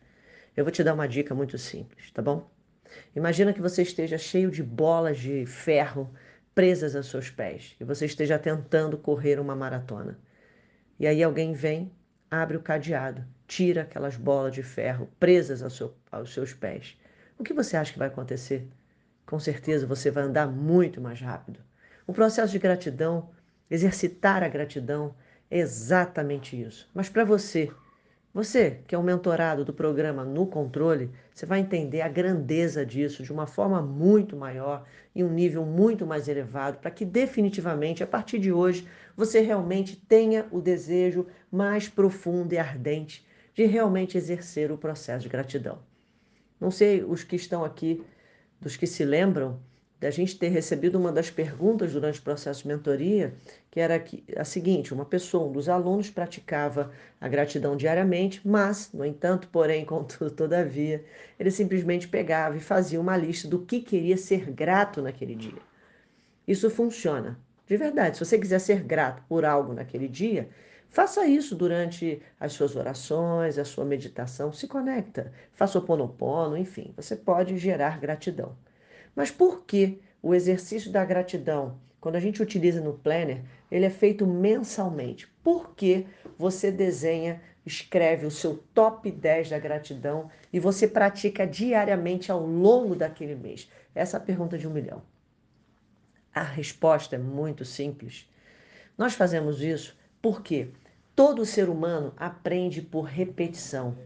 Eu 0.56 0.64
vou 0.64 0.72
te 0.72 0.82
dar 0.82 0.94
uma 0.94 1.06
dica 1.06 1.32
muito 1.32 1.56
simples, 1.58 2.10
tá 2.10 2.20
bom? 2.20 2.50
Imagina 3.14 3.52
que 3.52 3.60
você 3.60 3.82
esteja 3.82 4.18
cheio 4.18 4.50
de 4.50 4.64
bolas 4.64 5.16
de 5.16 5.46
ferro 5.46 6.12
presas 6.52 6.96
aos 6.96 7.06
seus 7.06 7.30
pés 7.30 7.76
e 7.78 7.84
você 7.84 8.04
esteja 8.04 8.40
tentando 8.40 8.98
correr 8.98 9.38
uma 9.38 9.54
maratona. 9.54 10.18
E 10.98 11.06
aí 11.06 11.22
alguém 11.22 11.52
vem, 11.52 11.92
abre 12.28 12.56
o 12.56 12.62
cadeado, 12.62 13.24
tira 13.46 13.82
aquelas 13.82 14.16
bolas 14.16 14.52
de 14.52 14.64
ferro 14.64 15.08
presas 15.20 15.62
ao 15.62 15.70
seu, 15.70 15.94
aos 16.10 16.34
seus 16.34 16.52
pés. 16.52 16.98
O 17.38 17.44
que 17.44 17.54
você 17.54 17.76
acha 17.76 17.92
que 17.92 17.98
vai 18.00 18.08
acontecer? 18.08 18.68
Com 19.26 19.40
certeza 19.40 19.86
você 19.86 20.10
vai 20.10 20.22
andar 20.22 20.46
muito 20.46 21.00
mais 21.00 21.20
rápido. 21.20 21.60
O 22.06 22.12
processo 22.12 22.52
de 22.52 22.58
gratidão, 22.60 23.30
exercitar 23.68 24.42
a 24.44 24.48
gratidão, 24.48 25.14
é 25.50 25.58
exatamente 25.58 26.60
isso. 26.60 26.88
Mas 26.94 27.08
para 27.08 27.24
você, 27.24 27.70
você 28.32 28.82
que 28.86 28.94
é 28.94 28.98
um 28.98 29.02
mentorado 29.02 29.64
do 29.64 29.72
programa 29.72 30.24
No 30.24 30.46
Controle, 30.46 31.10
você 31.34 31.44
vai 31.44 31.58
entender 31.58 32.02
a 32.02 32.08
grandeza 32.08 32.86
disso 32.86 33.22
de 33.22 33.32
uma 33.32 33.46
forma 33.46 33.82
muito 33.82 34.36
maior 34.36 34.84
e 35.14 35.24
um 35.24 35.32
nível 35.32 35.64
muito 35.64 36.06
mais 36.06 36.28
elevado, 36.28 36.78
para 36.78 36.90
que 36.90 37.04
definitivamente, 37.04 38.04
a 38.04 38.06
partir 38.06 38.38
de 38.38 38.52
hoje, 38.52 38.86
você 39.16 39.40
realmente 39.40 39.96
tenha 39.96 40.46
o 40.52 40.60
desejo 40.60 41.26
mais 41.50 41.88
profundo 41.88 42.52
e 42.52 42.58
ardente 42.58 43.26
de 43.54 43.64
realmente 43.64 44.18
exercer 44.18 44.70
o 44.70 44.76
processo 44.78 45.22
de 45.22 45.30
gratidão. 45.30 45.78
Não 46.60 46.70
sei 46.70 47.02
os 47.02 47.24
que 47.24 47.36
estão 47.36 47.64
aqui, 47.64 48.04
dos 48.60 48.76
que 48.76 48.86
se 48.86 49.04
lembram, 49.04 49.60
da 49.98 50.10
gente 50.10 50.38
ter 50.38 50.48
recebido 50.48 50.98
uma 50.98 51.10
das 51.10 51.30
perguntas 51.30 51.92
durante 51.92 52.20
o 52.20 52.22
processo 52.22 52.62
de 52.62 52.68
mentoria, 52.68 53.34
que 53.70 53.80
era 53.80 54.02
a 54.36 54.44
seguinte: 54.44 54.92
uma 54.92 55.04
pessoa, 55.04 55.48
um 55.48 55.52
dos 55.52 55.68
alunos, 55.68 56.10
praticava 56.10 56.92
a 57.20 57.28
gratidão 57.28 57.76
diariamente, 57.76 58.40
mas, 58.46 58.92
no 58.92 59.04
entanto, 59.04 59.48
porém, 59.48 59.84
contudo, 59.86 60.30
todavia, 60.30 61.04
ele 61.38 61.50
simplesmente 61.50 62.08
pegava 62.08 62.56
e 62.56 62.60
fazia 62.60 63.00
uma 63.00 63.16
lista 63.16 63.48
do 63.48 63.60
que 63.60 63.80
queria 63.80 64.16
ser 64.16 64.50
grato 64.50 65.00
naquele 65.00 65.34
dia. 65.34 65.62
Isso 66.46 66.70
funciona. 66.70 67.38
De 67.66 67.76
verdade, 67.76 68.16
se 68.16 68.24
você 68.24 68.38
quiser 68.38 68.60
ser 68.60 68.82
grato 68.82 69.22
por 69.28 69.44
algo 69.44 69.72
naquele 69.72 70.06
dia, 70.06 70.48
faça 70.90 71.26
isso 71.26 71.54
durante 71.54 72.22
as 72.38 72.52
suas 72.52 72.76
orações, 72.76 73.58
a 73.58 73.64
sua 73.64 73.84
meditação, 73.84 74.52
se 74.52 74.66
conecta, 74.66 75.32
faça 75.52 75.78
o 75.78 75.82
ponopono, 75.82 76.56
enfim, 76.56 76.92
você 76.96 77.14
pode 77.14 77.58
gerar 77.58 78.00
gratidão. 78.00 78.56
Mas 79.14 79.30
por 79.30 79.64
que 79.64 80.00
o 80.22 80.34
exercício 80.34 80.90
da 80.90 81.04
gratidão, 81.04 81.78
quando 82.00 82.16
a 82.16 82.20
gente 82.20 82.42
utiliza 82.42 82.80
no 82.80 82.92
planner, 82.92 83.42
ele 83.70 83.84
é 83.84 83.90
feito 83.90 84.26
mensalmente? 84.26 85.26
Por 85.42 85.74
que 85.74 86.06
você 86.38 86.70
desenha, 86.70 87.40
escreve 87.64 88.26
o 88.26 88.30
seu 88.30 88.62
top 88.74 89.10
10 89.10 89.50
da 89.50 89.58
gratidão 89.58 90.30
e 90.52 90.60
você 90.60 90.86
pratica 90.86 91.46
diariamente 91.46 92.30
ao 92.30 92.46
longo 92.46 92.94
daquele 92.94 93.34
mês? 93.34 93.70
Essa 93.94 94.16
é 94.16 94.20
a 94.20 94.22
pergunta 94.22 94.58
de 94.58 94.68
um 94.68 94.70
milhão. 94.70 95.02
A 96.34 96.42
resposta 96.42 97.16
é 97.16 97.18
muito 97.18 97.64
simples. 97.64 98.28
Nós 98.98 99.14
fazemos 99.14 99.62
isso 99.62 99.96
porque 100.20 100.68
todo 101.14 101.46
ser 101.46 101.68
humano 101.68 102.12
aprende 102.16 102.82
por 102.82 103.02
repetição. 103.02 103.96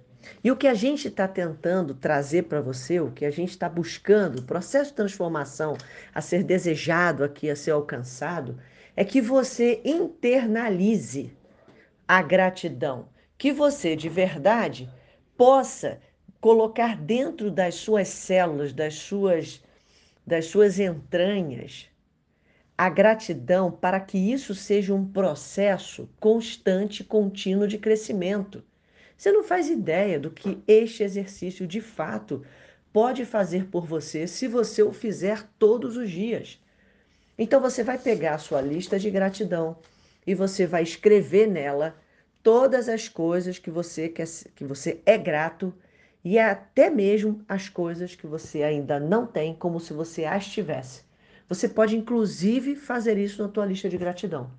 E 0.45 0.51
o 0.51 0.57
que 0.57 0.67
a 0.67 0.75
gente 0.75 1.09
está 1.09 1.27
tentando 1.27 1.95
trazer 1.95 2.45
para 2.45 2.61
você, 2.61 3.01
o 3.01 3.11
que 3.11 3.25
a 3.25 3.31
gente 3.31 3.51
está 3.51 3.69
buscando, 3.69 4.39
o 4.39 4.45
processo 4.45 4.91
de 4.91 4.97
transformação 4.97 5.77
a 6.15 6.21
ser 6.21 6.45
desejado 6.45 7.25
aqui, 7.25 7.51
a 7.51 7.57
ser 7.57 7.73
alcançado, 7.73 8.59
é 8.95 9.05
que 9.05 9.21
você 9.21 9.81
internalize 9.85 11.37
a 12.07 12.23
gratidão, 12.23 13.09
que 13.39 13.53
você 13.53 13.97
de 13.97 14.09
verdade 14.09 14.91
possa 15.37 15.99
colocar 16.41 16.97
dentro 16.97 17.51
das 17.51 17.75
suas 17.75 18.09
células, 18.09 18.73
das 18.73 18.95
suas, 18.95 19.63
das 20.27 20.47
suas 20.47 20.79
entranhas, 20.79 21.90
a 22.81 22.89
gratidão 22.89 23.71
para 23.71 24.01
que 24.01 24.17
isso 24.17 24.55
seja 24.55 24.95
um 24.95 25.05
processo 25.05 26.09
constante, 26.19 27.05
contínuo 27.05 27.69
de 27.69 27.77
crescimento. 27.77 28.65
Você 29.19 29.31
não 29.31 29.45
faz 29.45 29.69
ideia 29.69 30.19
do 30.19 30.31
que 30.31 30.63
este 30.67 31.03
exercício 31.03 31.67
de 31.67 31.83
fato 31.83 32.43
pode 32.91 33.27
fazer 33.27 33.67
por 33.67 33.85
você 33.85 34.27
se 34.27 34.49
você 34.49 34.83
o 34.83 34.95
fizer 34.95 35.47
todos 35.59 35.99
os 35.99 36.11
dias. 36.11 36.59
Então 37.37 37.61
você 37.61 37.85
vai 37.85 37.99
pegar 37.99 38.37
a 38.37 38.39
sua 38.39 38.63
lista 38.63 38.99
de 38.99 39.11
gratidão 39.11 39.77
e 40.27 40.35
você 40.35 40.67
vai 40.67 40.83
escrever 40.83 41.47
nela 41.47 41.95
todas 42.43 42.89
as 42.89 43.11
coisas 43.11 43.59
que 43.59 43.71
você 43.71 44.09
quer, 44.09 44.27
que 44.57 44.65
você 44.65 45.03
é 45.05 45.19
grato 45.19 45.75
e 46.25 46.39
até 46.39 46.89
mesmo 46.89 47.45
as 47.47 47.69
coisas 47.69 48.17
que 48.17 48.27
você 48.27 48.63
ainda 48.63 48.99
não 48.99 49.27
tem, 49.27 49.55
como 49.55 49.79
se 49.79 49.93
você 49.93 50.25
as 50.25 50.47
tivesse. 50.47 51.10
Você 51.51 51.69
pode 51.69 51.97
inclusive 51.97 52.77
fazer 52.77 53.19
isso 53.19 53.43
na 53.43 53.49
tua 53.49 53.67
lista 53.67 53.89
de 53.89 53.99
gratidão. 53.99 54.53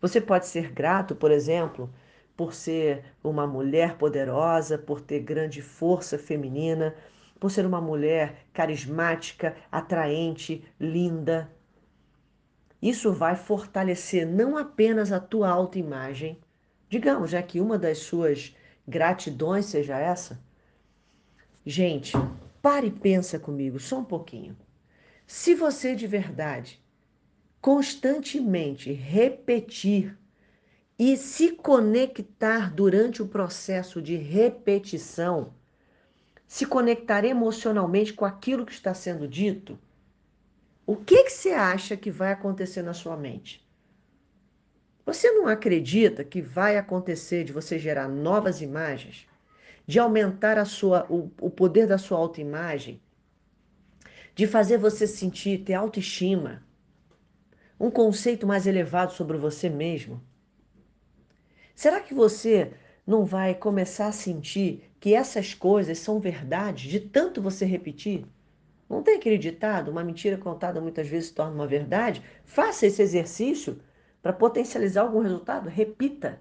Você 0.00 0.20
pode 0.20 0.48
ser 0.48 0.72
grato, 0.72 1.14
por 1.14 1.30
exemplo, 1.30 1.88
por 2.36 2.52
ser 2.52 3.04
uma 3.22 3.46
mulher 3.46 3.96
poderosa, 3.96 4.76
por 4.76 5.00
ter 5.00 5.20
grande 5.20 5.62
força 5.62 6.18
feminina, 6.18 6.92
por 7.38 7.52
ser 7.52 7.64
uma 7.64 7.80
mulher 7.80 8.46
carismática, 8.52 9.54
atraente, 9.70 10.64
linda. 10.80 11.48
Isso 12.82 13.12
vai 13.12 13.36
fortalecer 13.36 14.26
não 14.26 14.56
apenas 14.56 15.12
a 15.12 15.20
tua 15.20 15.48
autoimagem, 15.48 16.36
digamos, 16.88 17.30
já 17.30 17.40
que 17.40 17.60
uma 17.60 17.78
das 17.78 17.98
suas 17.98 18.56
gratidões 18.88 19.66
seja 19.66 19.96
essa. 19.96 20.40
Gente, 21.64 22.12
pare 22.60 22.88
e 22.88 22.90
pensa 22.90 23.38
comigo 23.38 23.78
só 23.78 24.00
um 24.00 24.04
pouquinho. 24.04 24.56
Se 25.30 25.54
você 25.54 25.94
de 25.94 26.06
verdade 26.06 26.82
constantemente 27.60 28.90
repetir 28.90 30.16
e 30.98 31.18
se 31.18 31.52
conectar 31.52 32.72
durante 32.72 33.20
o 33.20 33.28
processo 33.28 34.00
de 34.00 34.16
repetição, 34.16 35.52
se 36.46 36.64
conectar 36.64 37.26
emocionalmente 37.26 38.14
com 38.14 38.24
aquilo 38.24 38.64
que 38.64 38.72
está 38.72 38.94
sendo 38.94 39.28
dito, 39.28 39.78
o 40.86 40.96
que, 40.96 41.24
que 41.24 41.30
você 41.30 41.50
acha 41.50 41.94
que 41.94 42.10
vai 42.10 42.32
acontecer 42.32 42.80
na 42.80 42.94
sua 42.94 43.14
mente? 43.14 43.62
Você 45.04 45.30
não 45.32 45.46
acredita 45.46 46.24
que 46.24 46.40
vai 46.40 46.78
acontecer 46.78 47.44
de 47.44 47.52
você 47.52 47.78
gerar 47.78 48.08
novas 48.08 48.62
imagens, 48.62 49.28
de 49.86 49.98
aumentar 49.98 50.56
a 50.56 50.64
sua, 50.64 51.04
o, 51.10 51.30
o 51.38 51.50
poder 51.50 51.86
da 51.86 51.98
sua 51.98 52.16
autoimagem, 52.16 52.98
de 54.38 54.46
fazer 54.46 54.78
você 54.78 55.04
sentir, 55.04 55.64
ter 55.64 55.74
autoestima, 55.74 56.62
um 57.78 57.90
conceito 57.90 58.46
mais 58.46 58.68
elevado 58.68 59.12
sobre 59.12 59.36
você 59.36 59.68
mesmo? 59.68 60.22
Será 61.74 62.00
que 62.00 62.14
você 62.14 62.70
não 63.04 63.24
vai 63.24 63.52
começar 63.52 64.06
a 64.06 64.12
sentir 64.12 64.92
que 65.00 65.12
essas 65.12 65.54
coisas 65.54 65.98
são 65.98 66.20
verdade 66.20 66.88
de 66.88 67.00
tanto 67.00 67.42
você 67.42 67.64
repetir? 67.64 68.26
Não 68.88 69.02
tem 69.02 69.16
aquele 69.16 69.38
ditado, 69.38 69.90
uma 69.90 70.04
mentira 70.04 70.38
contada 70.38 70.80
muitas 70.80 71.08
vezes 71.08 71.30
se 71.30 71.34
torna 71.34 71.56
uma 71.56 71.66
verdade? 71.66 72.22
Faça 72.44 72.86
esse 72.86 73.02
exercício 73.02 73.80
para 74.22 74.32
potencializar 74.32 75.02
algum 75.02 75.18
resultado, 75.18 75.68
repita. 75.68 76.40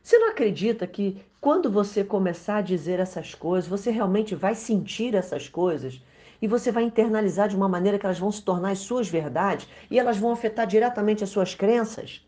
Você 0.00 0.16
não 0.16 0.30
acredita 0.30 0.86
que 0.86 1.20
quando 1.40 1.68
você 1.68 2.04
começar 2.04 2.58
a 2.58 2.62
dizer 2.62 3.00
essas 3.00 3.34
coisas, 3.34 3.68
você 3.68 3.90
realmente 3.90 4.36
vai 4.36 4.54
sentir 4.54 5.16
essas 5.16 5.48
coisas 5.48 6.00
e 6.44 6.46
você 6.46 6.70
vai 6.70 6.82
internalizar 6.82 7.48
de 7.48 7.56
uma 7.56 7.70
maneira 7.70 7.98
que 7.98 8.04
elas 8.04 8.18
vão 8.18 8.30
se 8.30 8.42
tornar 8.42 8.72
as 8.72 8.80
suas 8.80 9.08
verdades 9.08 9.66
e 9.90 9.98
elas 9.98 10.18
vão 10.18 10.30
afetar 10.30 10.66
diretamente 10.66 11.24
as 11.24 11.30
suas 11.30 11.54
crenças? 11.54 12.22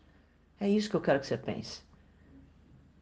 É 0.59 0.67
isso 0.67 0.89
que 0.89 0.95
eu 0.95 1.01
quero 1.01 1.19
que 1.19 1.27
você 1.27 1.37
pense. 1.37 1.83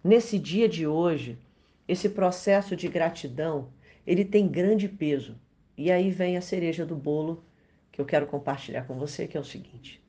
Nesse 0.03 0.37
dia 0.37 0.67
de 0.67 0.85
hoje, 0.85 1.39
esse 1.87 2.09
processo 2.09 2.75
de 2.75 2.89
gratidão, 2.89 3.69
ele 4.05 4.25
tem 4.25 4.45
grande 4.45 4.89
peso. 4.89 5.39
E 5.77 5.89
aí 5.89 6.11
vem 6.11 6.35
a 6.35 6.41
cereja 6.41 6.85
do 6.85 6.97
bolo 6.97 7.45
que 7.93 8.01
eu 8.01 8.05
quero 8.05 8.27
compartilhar 8.27 8.83
com 8.83 8.95
você, 8.95 9.25
que 9.25 9.37
é 9.37 9.39
o 9.39 9.45
seguinte: 9.45 10.03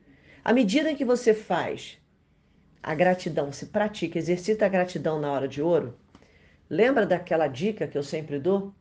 à 0.44 0.52
medida 0.52 0.92
que 0.92 1.04
você 1.04 1.32
faz 1.32 2.00
a 2.82 2.96
gratidão, 2.96 3.52
se 3.52 3.66
pratica, 3.66 4.18
exercita 4.18 4.66
a 4.66 4.68
gratidão 4.68 5.20
na 5.20 5.30
hora 5.30 5.46
de 5.46 5.62
ouro, 5.62 5.96
lembra 6.68 7.06
daquela 7.06 7.46
dica 7.46 7.86
que 7.86 7.96
eu 7.96 8.02
sempre 8.02 8.40
dou? 8.40 8.75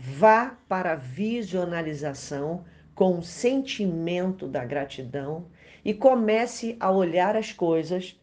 Vá 0.00 0.56
para 0.68 0.92
a 0.92 0.94
visualização 0.94 2.64
com 2.94 3.18
o 3.18 3.22
sentimento 3.22 4.46
da 4.46 4.64
gratidão 4.64 5.46
e 5.84 5.92
comece 5.92 6.76
a 6.78 6.88
olhar 6.88 7.34
as 7.34 7.50
coisas 7.52 8.16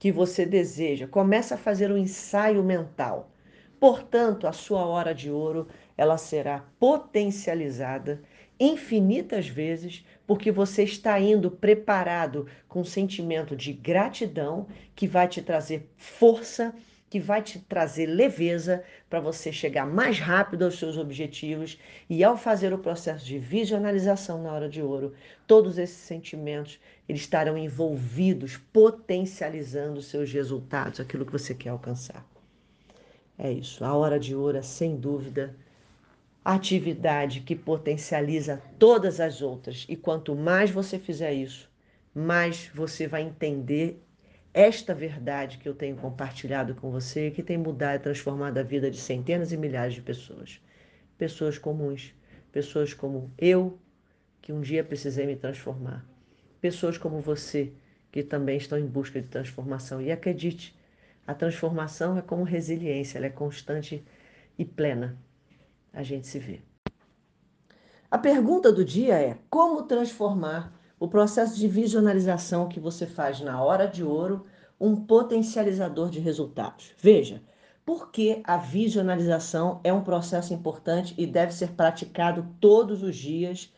que 0.00 0.10
você 0.10 0.44
deseja. 0.44 1.06
Comece 1.06 1.54
a 1.54 1.56
fazer 1.56 1.92
um 1.92 1.96
ensaio 1.96 2.64
mental. 2.64 3.30
Portanto, 3.78 4.48
a 4.48 4.52
sua 4.52 4.84
hora 4.84 5.14
de 5.14 5.30
ouro, 5.30 5.68
ela 5.96 6.18
será 6.18 6.64
potencializada 6.80 8.20
infinitas 8.58 9.46
vezes, 9.46 10.04
porque 10.26 10.50
você 10.50 10.82
está 10.82 11.20
indo 11.20 11.52
preparado 11.52 12.48
com 12.68 12.80
um 12.80 12.84
sentimento 12.84 13.54
de 13.54 13.72
gratidão 13.72 14.66
que 14.96 15.06
vai 15.06 15.28
te 15.28 15.40
trazer 15.40 15.88
força, 15.96 16.74
que 17.12 17.20
vai 17.20 17.42
te 17.42 17.58
trazer 17.58 18.06
leveza 18.06 18.82
para 19.10 19.20
você 19.20 19.52
chegar 19.52 19.84
mais 19.84 20.18
rápido 20.18 20.64
aos 20.64 20.78
seus 20.78 20.96
objetivos. 20.96 21.78
E 22.08 22.24
ao 22.24 22.38
fazer 22.38 22.72
o 22.72 22.78
processo 22.78 23.26
de 23.26 23.38
visualização 23.38 24.42
na 24.42 24.50
hora 24.50 24.66
de 24.66 24.80
ouro, 24.80 25.12
todos 25.46 25.76
esses 25.76 25.98
sentimentos 25.98 26.80
eles 27.06 27.20
estarão 27.20 27.58
envolvidos, 27.58 28.56
potencializando 28.56 30.00
seus 30.00 30.32
resultados, 30.32 31.00
aquilo 31.00 31.26
que 31.26 31.32
você 31.32 31.54
quer 31.54 31.68
alcançar. 31.68 32.26
É 33.36 33.52
isso. 33.52 33.84
A 33.84 33.94
hora 33.94 34.18
de 34.18 34.34
ouro 34.34 34.56
é, 34.56 34.62
sem 34.62 34.96
dúvida, 34.96 35.54
atividade 36.42 37.40
que 37.40 37.54
potencializa 37.54 38.62
todas 38.78 39.20
as 39.20 39.42
outras. 39.42 39.84
E 39.86 39.96
quanto 39.96 40.34
mais 40.34 40.70
você 40.70 40.98
fizer 40.98 41.34
isso, 41.34 41.68
mais 42.14 42.70
você 42.74 43.06
vai 43.06 43.20
entender 43.20 44.02
esta 44.54 44.94
verdade 44.94 45.58
que 45.58 45.68
eu 45.68 45.74
tenho 45.74 45.96
compartilhado 45.96 46.74
com 46.74 46.90
você, 46.90 47.30
que 47.30 47.42
tem 47.42 47.56
mudado 47.56 47.96
e 47.96 48.02
transformado 48.02 48.58
a 48.58 48.62
vida 48.62 48.90
de 48.90 48.98
centenas 48.98 49.52
e 49.52 49.56
milhares 49.56 49.94
de 49.94 50.02
pessoas. 50.02 50.60
Pessoas 51.16 51.56
comuns, 51.56 52.14
pessoas 52.50 52.92
como 52.92 53.32
eu, 53.38 53.78
que 54.42 54.52
um 54.52 54.60
dia 54.60 54.84
precisei 54.84 55.26
me 55.26 55.36
transformar. 55.36 56.04
Pessoas 56.60 56.98
como 56.98 57.20
você, 57.20 57.72
que 58.10 58.22
também 58.22 58.58
estão 58.58 58.78
em 58.78 58.86
busca 58.86 59.20
de 59.22 59.28
transformação. 59.28 60.02
E 60.02 60.12
acredite, 60.12 60.76
a 61.26 61.32
transformação 61.32 62.18
é 62.18 62.22
como 62.22 62.42
resiliência, 62.42 63.18
ela 63.18 63.26
é 63.26 63.30
constante 63.30 64.04
e 64.58 64.64
plena. 64.64 65.16
A 65.92 66.02
gente 66.02 66.26
se 66.26 66.38
vê. 66.38 66.60
A 68.10 68.18
pergunta 68.18 68.70
do 68.70 68.84
dia 68.84 69.18
é: 69.18 69.38
como 69.48 69.84
transformar 69.84 70.78
o 71.02 71.08
processo 71.08 71.56
de 71.56 71.66
visualização 71.66 72.68
que 72.68 72.78
você 72.78 73.06
faz 73.06 73.40
na 73.40 73.60
hora 73.60 73.88
de 73.88 74.04
ouro 74.04 74.46
um 74.80 74.94
potencializador 74.94 76.08
de 76.08 76.20
resultados? 76.20 76.92
Veja, 76.96 77.42
porque 77.84 78.40
a 78.44 78.56
visualização 78.56 79.80
é 79.82 79.92
um 79.92 80.04
processo 80.04 80.54
importante 80.54 81.12
e 81.18 81.26
deve 81.26 81.52
ser 81.52 81.70
praticado 81.70 82.46
todos 82.60 83.02
os 83.02 83.16
dias 83.16 83.68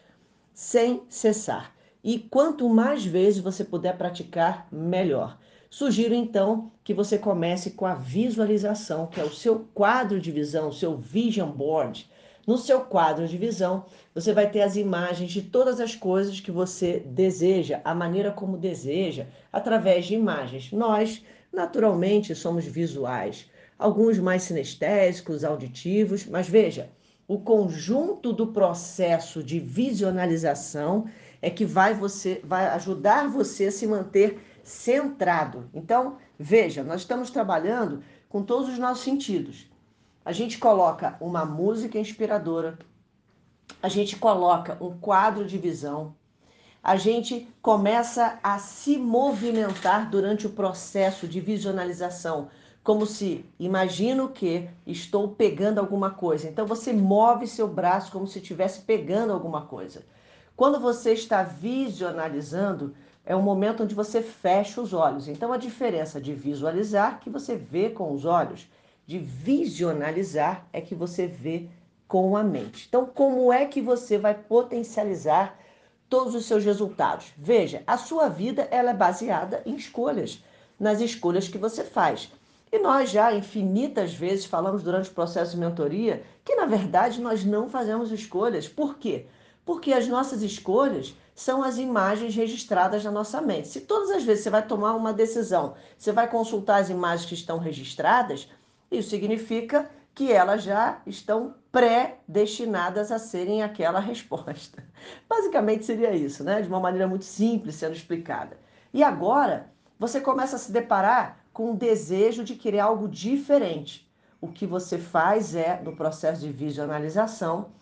sem 0.53 1.03
cessar. 1.09 1.75
E 2.05 2.19
quanto 2.19 2.69
mais 2.69 3.07
vezes 3.07 3.41
você 3.41 3.65
puder 3.65 3.97
praticar, 3.97 4.69
melhor. 4.71 5.39
Sugiro 5.71 6.13
então 6.13 6.71
que 6.85 6.93
você 6.93 7.17
comece 7.17 7.71
com 7.71 7.87
a 7.87 7.95
visualização, 7.95 9.07
que 9.07 9.19
é 9.19 9.25
o 9.25 9.33
seu 9.33 9.67
quadro 9.73 10.21
de 10.21 10.31
visão, 10.31 10.69
o 10.69 10.75
seu 10.75 10.95
vision 10.95 11.51
board. 11.51 12.07
No 12.47 12.59
seu 12.59 12.83
quadro 12.83 13.27
de 13.27 13.39
visão, 13.39 13.87
você 14.15 14.33
vai 14.33 14.51
ter 14.51 14.61
as 14.61 14.77
imagens 14.77 15.33
de 15.33 15.41
todas 15.41 15.81
as 15.81 15.97
coisas 15.97 16.41
que 16.41 16.51
você 16.51 17.01
deseja, 17.01 17.81
a 17.83 17.95
maneira 17.95 18.31
como 18.31 18.59
deseja, 18.59 19.27
através 19.51 20.05
de 20.05 20.15
imagens. 20.15 20.71
Nós, 20.71 21.25
naturalmente, 21.51 22.35
somos 22.35 22.67
visuais, 22.67 23.51
alguns 23.79 24.19
mais 24.19 24.43
sinestésicos, 24.43 25.43
auditivos, 25.43 26.27
mas 26.27 26.47
veja, 26.47 26.91
o 27.27 27.39
conjunto 27.39 28.31
do 28.31 28.49
processo 28.49 29.43
de 29.43 29.59
visualização 29.59 31.07
é 31.41 31.49
que 31.49 31.65
vai 31.65 31.95
você 31.95 32.43
vai 32.45 32.67
ajudar 32.67 33.27
você 33.29 33.67
a 33.67 33.73
se 33.73 33.87
manter 33.87 34.39
centrado. 34.63 35.71
Então, 35.73 36.19
veja, 36.39 36.85
nós 36.85 37.01
estamos 37.01 37.31
trabalhando 37.31 38.03
com 38.29 38.43
todos 38.43 38.69
os 38.69 38.79
nossos 38.79 39.05
sentidos. 39.05 39.67
A 40.25 40.33
gente 40.33 40.59
coloca 40.59 41.17
uma 41.21 41.45
música 41.45 41.99
inspiradora, 41.99 42.79
a 43.83 43.89
gente 43.89 44.17
coloca 44.17 44.77
um 44.81 44.99
quadro 44.99 45.45
de 45.45 45.59
visão, 45.59 46.15
a 46.83 46.97
gente 46.97 47.47
começa 47.61 48.39
a 48.43 48.59
se 48.59 48.97
movimentar 48.97 50.09
durante 50.09 50.47
o 50.47 50.51
processo 50.51 51.29
de 51.29 51.41
visualização, 51.41 52.49
como 52.83 53.07
se 53.07 53.45
imagino 53.59 54.29
que 54.29 54.69
estou 54.87 55.29
pegando 55.29 55.79
alguma 55.79 56.11
coisa. 56.11 56.49
Então 56.49 56.67
você 56.67 56.93
move 56.93 57.47
seu 57.47 57.69
braço 57.69 58.11
como 58.11 58.27
se 58.27 58.39
estivesse 58.39 58.81
pegando 58.81 59.33
alguma 59.33 59.67
coisa. 59.67 60.03
Quando 60.57 60.79
você 60.79 61.13
está 61.13 61.43
visualizando, 61.43 62.95
é 63.27 63.35
um 63.35 63.43
momento 63.43 63.83
onde 63.83 63.95
você 63.95 64.23
fecha 64.23 64.81
os 64.81 64.93
olhos. 64.93 65.29
Então, 65.29 65.53
a 65.53 65.57
diferença 65.57 66.21
de 66.21 66.33
visualizar, 66.33 67.19
que 67.21 67.31
você 67.31 67.57
vê 67.57 67.91
com 67.91 68.13
os 68.13 68.25
olhos, 68.25 68.69
de 69.07 69.19
visionalizar, 69.19 70.67
é 70.73 70.81
que 70.81 70.95
você 70.95 71.27
vê 71.27 71.69
com 72.07 72.37
a 72.37 72.43
mente. 72.43 72.87
Então, 72.89 73.07
como 73.07 73.53
é 73.53 73.67
que 73.67 73.81
você 73.81 74.17
vai 74.17 74.35
potencializar 74.35 75.59
todos 76.09 76.35
os 76.35 76.47
seus 76.47 76.65
resultados? 76.65 77.33
Veja, 77.37 77.83
a 77.87 77.97
sua 77.97 78.29
vida 78.29 78.69
ela 78.71 78.91
é 78.91 78.95
baseada 78.95 79.63
em 79.67 79.75
escolhas, 79.75 80.43
nas 80.79 81.01
escolhas 81.01 81.49
que 81.49 81.59
você 81.59 81.85
faz. 81.85 82.31
E 82.73 82.79
nós 82.79 83.11
já 83.11 83.33
infinitas 83.33 84.15
vezes 84.15 84.47
falamos 84.47 84.83
durante 84.83 85.09
o 85.09 85.15
processo 85.15 85.53
de 85.53 85.59
mentoria 85.59 86.25
que, 86.45 86.57
na 86.57 86.67
verdade, 86.67 87.21
nós 87.21 87.45
não 87.45 87.69
fazemos 87.69 88.11
escolhas. 88.11 88.67
Por 88.67 88.99
quê? 88.99 89.27
Porque 89.65 89.93
as 89.93 90.09
nossas 90.09 90.43
escolhas 90.43 91.15
são 91.35 91.63
as 91.63 91.79
imagens 91.79 92.35
registradas 92.35 93.05
na 93.05 93.11
nossa 93.11 93.41
mente. 93.41 93.69
Se 93.69 93.81
todas 93.81 94.11
as 94.11 94.25
vezes 94.25 94.45
você 94.45 94.51
vai 94.51 94.67
tomar 94.67 94.95
uma 94.95 95.13
decisão, 95.13 95.75
você 95.97 96.13
vai 96.13 96.29
consultar 96.29 96.81
as 96.81 96.91
imagens 96.91 97.29
que 97.29 97.35
estão 97.35 97.59
registradas, 97.59 98.49
isso 98.99 99.11
significa 99.11 99.91
que 100.15 100.31
elas 100.33 100.63
já 100.63 101.01
estão 101.07 101.55
pré-destinadas 101.73 103.11
a 103.11 103.19
serem 103.19 103.63
aquela 103.63 103.99
resposta. 103.99 104.85
Basicamente 105.29 105.85
seria 105.85 106.15
isso, 106.15 106.45
né? 106.45 106.63
De 106.63 106.69
uma 106.69 106.79
maneira 106.79 107.09
muito 107.09 107.25
simples 107.25 107.75
sendo 107.75 107.95
explicada. 107.95 108.57
E 108.93 109.03
agora 109.03 109.73
você 109.99 110.21
começa 110.21 110.57
a 110.57 110.59
se 110.59 110.71
deparar 110.71 111.45
com 111.53 111.73
o 111.73 111.77
desejo 111.77 112.45
de 112.45 112.55
querer 112.55 112.81
algo 112.81 113.09
diferente. 113.09 114.09
O 114.41 114.49
que 114.49 114.67
você 114.67 114.99
faz 114.99 115.55
é, 115.55 115.81
no 115.83 115.97
processo 115.97 116.41
de 116.43 116.53
visualização, 116.53 117.73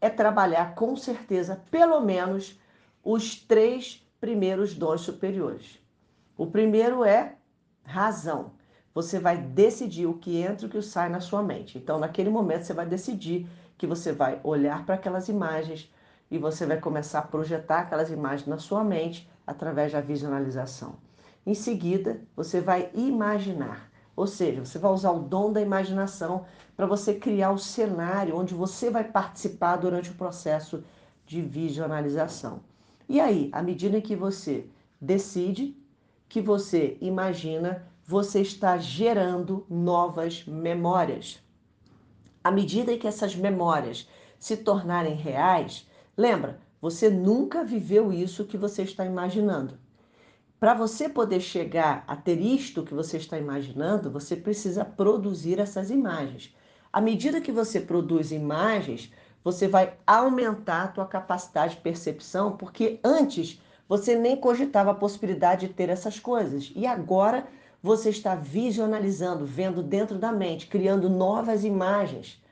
é 0.00 0.08
trabalhar 0.08 0.74
com 0.74 0.96
certeza 0.96 1.62
pelo 1.70 2.00
menos 2.00 2.58
os 3.02 3.34
três 3.34 4.06
primeiros 4.20 4.74
dons 4.74 5.00
superiores. 5.00 5.78
O 6.36 6.46
primeiro 6.46 7.04
é 7.04 7.36
razão. 7.84 8.52
Você 8.94 9.18
vai 9.18 9.36
decidir 9.36 10.06
o 10.06 10.14
que 10.14 10.38
entra 10.38 10.66
e 10.66 10.68
o 10.68 10.70
que 10.70 10.82
sai 10.82 11.08
na 11.08 11.20
sua 11.20 11.42
mente. 11.42 11.78
Então, 11.78 11.98
naquele 11.98 12.30
momento, 12.30 12.64
você 12.64 12.74
vai 12.74 12.86
decidir 12.86 13.46
que 13.78 13.86
você 13.86 14.12
vai 14.12 14.40
olhar 14.42 14.84
para 14.84 14.96
aquelas 14.96 15.28
imagens 15.28 15.92
e 16.30 16.38
você 16.38 16.66
vai 16.66 16.78
começar 16.78 17.20
a 17.20 17.22
projetar 17.22 17.80
aquelas 17.80 18.10
imagens 18.10 18.46
na 18.46 18.58
sua 18.58 18.84
mente 18.84 19.28
através 19.46 19.92
da 19.92 20.00
visualização. 20.00 20.96
Em 21.46 21.54
seguida, 21.54 22.20
você 22.36 22.60
vai 22.60 22.90
imaginar. 22.94 23.90
Ou 24.14 24.26
seja, 24.26 24.64
você 24.64 24.78
vai 24.78 24.92
usar 24.92 25.12
o 25.12 25.20
dom 25.20 25.52
da 25.52 25.60
imaginação 25.60 26.44
para 26.76 26.86
você 26.86 27.14
criar 27.14 27.52
o 27.52 27.58
cenário 27.58 28.36
onde 28.36 28.54
você 28.54 28.90
vai 28.90 29.04
participar 29.04 29.76
durante 29.76 30.10
o 30.10 30.14
processo 30.14 30.84
de 31.26 31.40
visualização. 31.40 32.60
E 33.08 33.20
aí, 33.20 33.48
à 33.52 33.62
medida 33.62 34.00
que 34.00 34.14
você 34.14 34.66
decide, 35.00 35.76
que 36.28 36.40
você 36.40 36.96
imagina, 37.00 37.84
você 38.10 38.40
está 38.40 38.76
gerando 38.76 39.64
novas 39.70 40.44
memórias. 40.44 41.40
À 42.42 42.50
medida 42.50 42.98
que 42.98 43.06
essas 43.06 43.36
memórias 43.36 44.08
se 44.36 44.56
tornarem 44.56 45.14
reais, 45.14 45.88
lembra, 46.16 46.58
você 46.80 47.08
nunca 47.08 47.62
viveu 47.62 48.12
isso 48.12 48.46
que 48.46 48.56
você 48.56 48.82
está 48.82 49.06
imaginando. 49.06 49.78
para 50.58 50.74
você 50.74 51.08
poder 51.08 51.40
chegar 51.40 52.02
a 52.08 52.16
ter 52.16 52.40
isto 52.40 52.82
que 52.82 52.92
você 52.92 53.16
está 53.16 53.38
imaginando, 53.38 54.10
você 54.10 54.34
precisa 54.34 54.84
produzir 54.84 55.60
essas 55.60 55.88
imagens. 55.88 56.52
À 56.92 57.00
medida 57.00 57.40
que 57.40 57.52
você 57.52 57.80
produz 57.80 58.32
imagens, 58.32 59.12
você 59.44 59.68
vai 59.68 59.94
aumentar 60.04 60.82
a 60.82 60.88
tua 60.88 61.06
capacidade 61.06 61.76
de 61.76 61.80
percepção, 61.80 62.56
porque 62.56 62.98
antes 63.04 63.62
você 63.88 64.16
nem 64.16 64.36
cogitava 64.36 64.90
a 64.90 64.94
possibilidade 64.94 65.68
de 65.68 65.72
ter 65.72 65.88
essas 65.88 66.18
coisas. 66.18 66.72
E 66.74 66.86
agora 66.86 67.46
você 67.82 68.10
está 68.10 68.34
visionalizando, 68.34 69.46
vendo 69.46 69.82
dentro 69.82 70.18
da 70.18 70.30
mente, 70.30 70.66
criando 70.66 71.08
novas 71.08 71.64
imagens. 71.64 72.42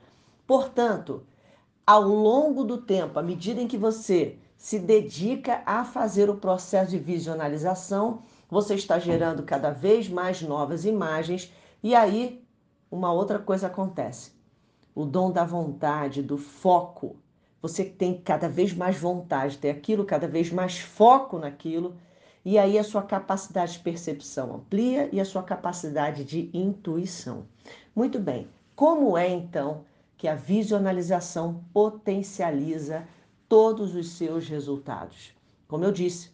Portanto, 0.46 1.26
ao 1.86 2.02
longo 2.02 2.64
do 2.64 2.78
tempo, 2.78 3.18
à 3.18 3.22
medida 3.22 3.60
em 3.60 3.68
que 3.68 3.76
você 3.76 4.38
se 4.56 4.78
dedica 4.78 5.62
a 5.64 5.84
fazer 5.84 6.28
o 6.28 6.36
processo 6.36 6.90
de 6.90 6.98
visionalização, 6.98 8.22
você 8.50 8.74
está 8.74 8.98
gerando 8.98 9.42
cada 9.42 9.70
vez 9.70 10.08
mais 10.08 10.42
novas 10.42 10.84
imagens 10.84 11.52
e 11.82 11.94
aí 11.94 12.44
uma 12.90 13.12
outra 13.12 13.38
coisa 13.38 13.66
acontece. 13.66 14.32
O 14.94 15.04
dom 15.04 15.30
da 15.30 15.44
vontade, 15.44 16.22
do 16.22 16.38
foco. 16.38 17.16
Você 17.60 17.84
tem 17.84 18.20
cada 18.20 18.48
vez 18.48 18.72
mais 18.72 18.96
vontade 18.98 19.52
de 19.52 19.58
ter 19.58 19.70
aquilo, 19.70 20.04
cada 20.04 20.26
vez 20.26 20.50
mais 20.50 20.78
foco 20.78 21.38
naquilo, 21.38 21.96
e 22.50 22.56
aí 22.56 22.78
a 22.78 22.82
sua 22.82 23.02
capacidade 23.02 23.74
de 23.74 23.80
percepção 23.80 24.54
amplia 24.54 25.10
e 25.12 25.20
a 25.20 25.24
sua 25.26 25.42
capacidade 25.42 26.24
de 26.24 26.48
intuição. 26.54 27.44
Muito 27.94 28.18
bem. 28.18 28.48
Como 28.74 29.18
é 29.18 29.28
então 29.28 29.84
que 30.16 30.26
a 30.26 30.34
visionalização 30.34 31.62
potencializa 31.74 33.06
todos 33.50 33.94
os 33.94 34.12
seus 34.12 34.48
resultados. 34.48 35.34
Como 35.68 35.84
eu 35.84 35.92
disse, 35.92 36.30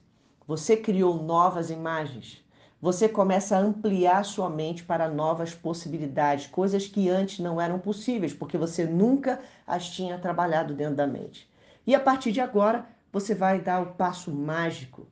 você 0.46 0.76
criou 0.76 1.20
novas 1.20 1.68
imagens, 1.68 2.44
você 2.80 3.08
começa 3.08 3.56
a 3.56 3.60
ampliar 3.60 4.24
sua 4.24 4.48
mente 4.48 4.84
para 4.84 5.08
novas 5.08 5.52
possibilidades, 5.52 6.46
coisas 6.46 6.86
que 6.86 7.08
antes 7.08 7.40
não 7.40 7.60
eram 7.60 7.80
possíveis, 7.80 8.32
porque 8.32 8.56
você 8.56 8.84
nunca 8.84 9.40
as 9.66 9.90
tinha 9.90 10.16
trabalhado 10.16 10.74
dentro 10.74 10.94
da 10.94 11.08
mente. 11.08 11.50
E 11.84 11.92
a 11.92 11.98
partir 11.98 12.30
de 12.30 12.40
agora, 12.40 12.86
você 13.12 13.34
vai 13.34 13.60
dar 13.60 13.82
o 13.82 13.94
passo 13.94 14.30
mágico. 14.30 15.08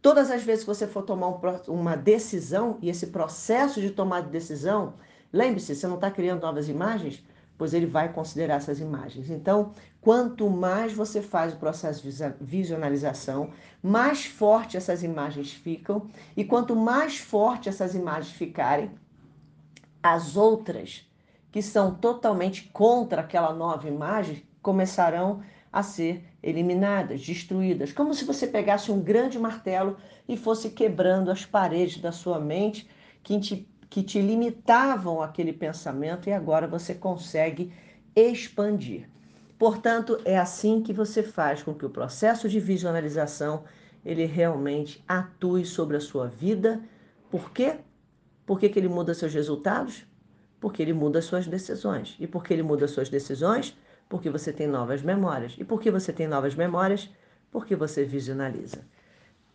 Todas 0.00 0.30
as 0.30 0.42
vezes 0.42 0.64
que 0.64 0.72
você 0.72 0.86
for 0.86 1.02
tomar 1.02 1.40
uma 1.66 1.96
decisão, 1.96 2.78
e 2.80 2.88
esse 2.88 3.08
processo 3.08 3.80
de 3.80 3.90
tomar 3.90 4.22
de 4.22 4.30
decisão, 4.30 4.94
lembre-se, 5.32 5.74
você 5.74 5.86
não 5.86 5.96
está 5.96 6.10
criando 6.10 6.42
novas 6.42 6.68
imagens, 6.68 7.24
pois 7.58 7.74
ele 7.74 7.86
vai 7.86 8.12
considerar 8.12 8.56
essas 8.56 8.78
imagens. 8.78 9.28
Então, 9.28 9.72
quanto 10.00 10.48
mais 10.48 10.92
você 10.92 11.20
faz 11.20 11.52
o 11.52 11.56
processo 11.56 12.08
de 12.08 12.16
visualização, 12.40 13.50
mais 13.82 14.24
forte 14.24 14.76
essas 14.76 15.02
imagens 15.02 15.52
ficam, 15.52 16.08
e 16.36 16.44
quanto 16.44 16.76
mais 16.76 17.18
forte 17.18 17.68
essas 17.68 17.96
imagens 17.96 18.32
ficarem, 18.32 18.92
as 20.00 20.36
outras 20.36 21.04
que 21.50 21.60
são 21.60 21.94
totalmente 21.94 22.70
contra 22.72 23.22
aquela 23.22 23.52
nova 23.52 23.88
imagem 23.88 24.46
começarão 24.62 25.40
a 25.40 25.57
ser 25.82 26.24
eliminadas, 26.42 27.24
destruídas, 27.24 27.92
como 27.92 28.14
se 28.14 28.24
você 28.24 28.46
pegasse 28.46 28.90
um 28.90 29.00
grande 29.00 29.38
martelo 29.38 29.96
e 30.28 30.36
fosse 30.36 30.70
quebrando 30.70 31.30
as 31.30 31.44
paredes 31.44 31.98
da 31.98 32.12
sua 32.12 32.40
mente 32.40 32.88
que 33.22 33.38
te 33.38 33.68
que 33.90 34.02
te 34.02 34.20
limitavam 34.20 35.22
aquele 35.22 35.52
pensamento 35.52 36.28
e 36.28 36.32
agora 36.32 36.66
você 36.66 36.94
consegue 36.94 37.72
expandir. 38.14 39.08
Portanto, 39.58 40.20
é 40.24 40.38
assim 40.38 40.82
que 40.82 40.92
você 40.92 41.22
faz 41.22 41.62
com 41.62 41.74
que 41.74 41.86
o 41.86 41.90
processo 41.90 42.48
de 42.48 42.60
visualização 42.60 43.64
ele 44.04 44.24
realmente 44.24 45.02
atue 45.08 45.64
sobre 45.64 45.96
a 45.96 46.00
sua 46.00 46.28
vida. 46.28 46.80
Por 47.30 47.50
quê? 47.50 47.78
Por 48.46 48.58
que, 48.58 48.72
ele 48.76 48.88
muda 48.88 49.12
seus 49.14 49.34
resultados? 49.34 50.06
Porque 50.60 50.80
ele 50.80 50.92
muda 50.92 51.20
suas 51.20 51.46
decisões. 51.46 52.16
E 52.18 52.26
por 52.26 52.44
que 52.44 52.54
ele 52.54 52.62
muda 52.62 52.88
suas 52.88 53.08
decisões? 53.08 53.76
Porque 54.08 54.30
você 54.30 54.52
tem 54.52 54.66
novas 54.66 55.02
memórias. 55.02 55.54
E 55.58 55.64
por 55.64 55.80
que 55.80 55.90
você 55.90 56.12
tem 56.12 56.26
novas 56.26 56.54
memórias? 56.54 57.10
Porque 57.50 57.76
você 57.76 58.04
visualiza. 58.04 58.84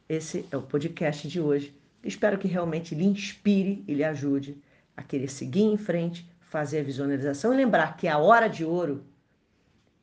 Esse 0.07 0.45
é 0.51 0.57
o 0.57 0.61
podcast 0.61 1.27
de 1.27 1.39
hoje. 1.41 1.75
Espero 2.03 2.37
que 2.37 2.47
realmente 2.47 2.93
lhe 2.93 3.05
inspire 3.05 3.83
e 3.87 3.93
lhe 3.93 4.03
ajude 4.03 4.61
a 4.95 5.01
querer 5.01 5.29
seguir 5.29 5.63
em 5.63 5.77
frente, 5.77 6.29
fazer 6.41 6.81
a 6.81 6.83
visualização 6.83 7.53
e 7.53 7.57
lembrar 7.57 7.97
que 7.97 8.07
a 8.07 8.17
hora 8.17 8.47
de 8.47 8.63
ouro 8.63 9.03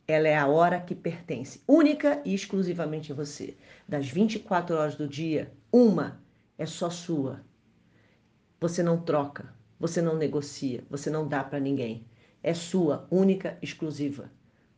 ela 0.09 0.27
é 0.27 0.37
a 0.37 0.47
hora 0.47 0.81
que 0.81 0.95
pertence 0.95 1.63
única 1.69 2.21
e 2.25 2.35
exclusivamente 2.35 3.13
a 3.13 3.15
você. 3.15 3.57
Das 3.87 4.09
24 4.09 4.75
horas 4.75 4.97
do 4.97 5.07
dia, 5.07 5.53
uma 5.71 6.21
é 6.59 6.67
só 6.67 6.91
sua. 6.91 7.45
Você 8.61 8.83
não 8.83 9.01
troca, 9.01 9.55
você 9.79 10.03
não 10.03 10.17
negocia, 10.17 10.83
você 10.91 11.09
não 11.09 11.29
dá 11.29 11.45
para 11.45 11.61
ninguém. 11.61 12.05
É 12.43 12.53
sua, 12.55 13.07
única, 13.11 13.57
exclusiva. 13.63 14.31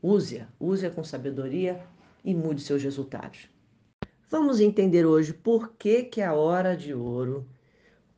Use-a, 0.03 0.49
use-a 0.59 0.91
com 0.91 1.05
sabedoria 1.05 1.81
e 2.25 2.35
mude 2.35 2.61
seus 2.61 2.83
resultados. 2.83 3.49
Vamos 4.29 4.59
entender 4.59 5.07
hoje 5.07 5.33
por 5.33 5.75
que, 5.75 6.03
que 6.03 6.21
a 6.21 6.35
hora 6.35 6.77
de 6.77 6.93
ouro, 6.93 7.49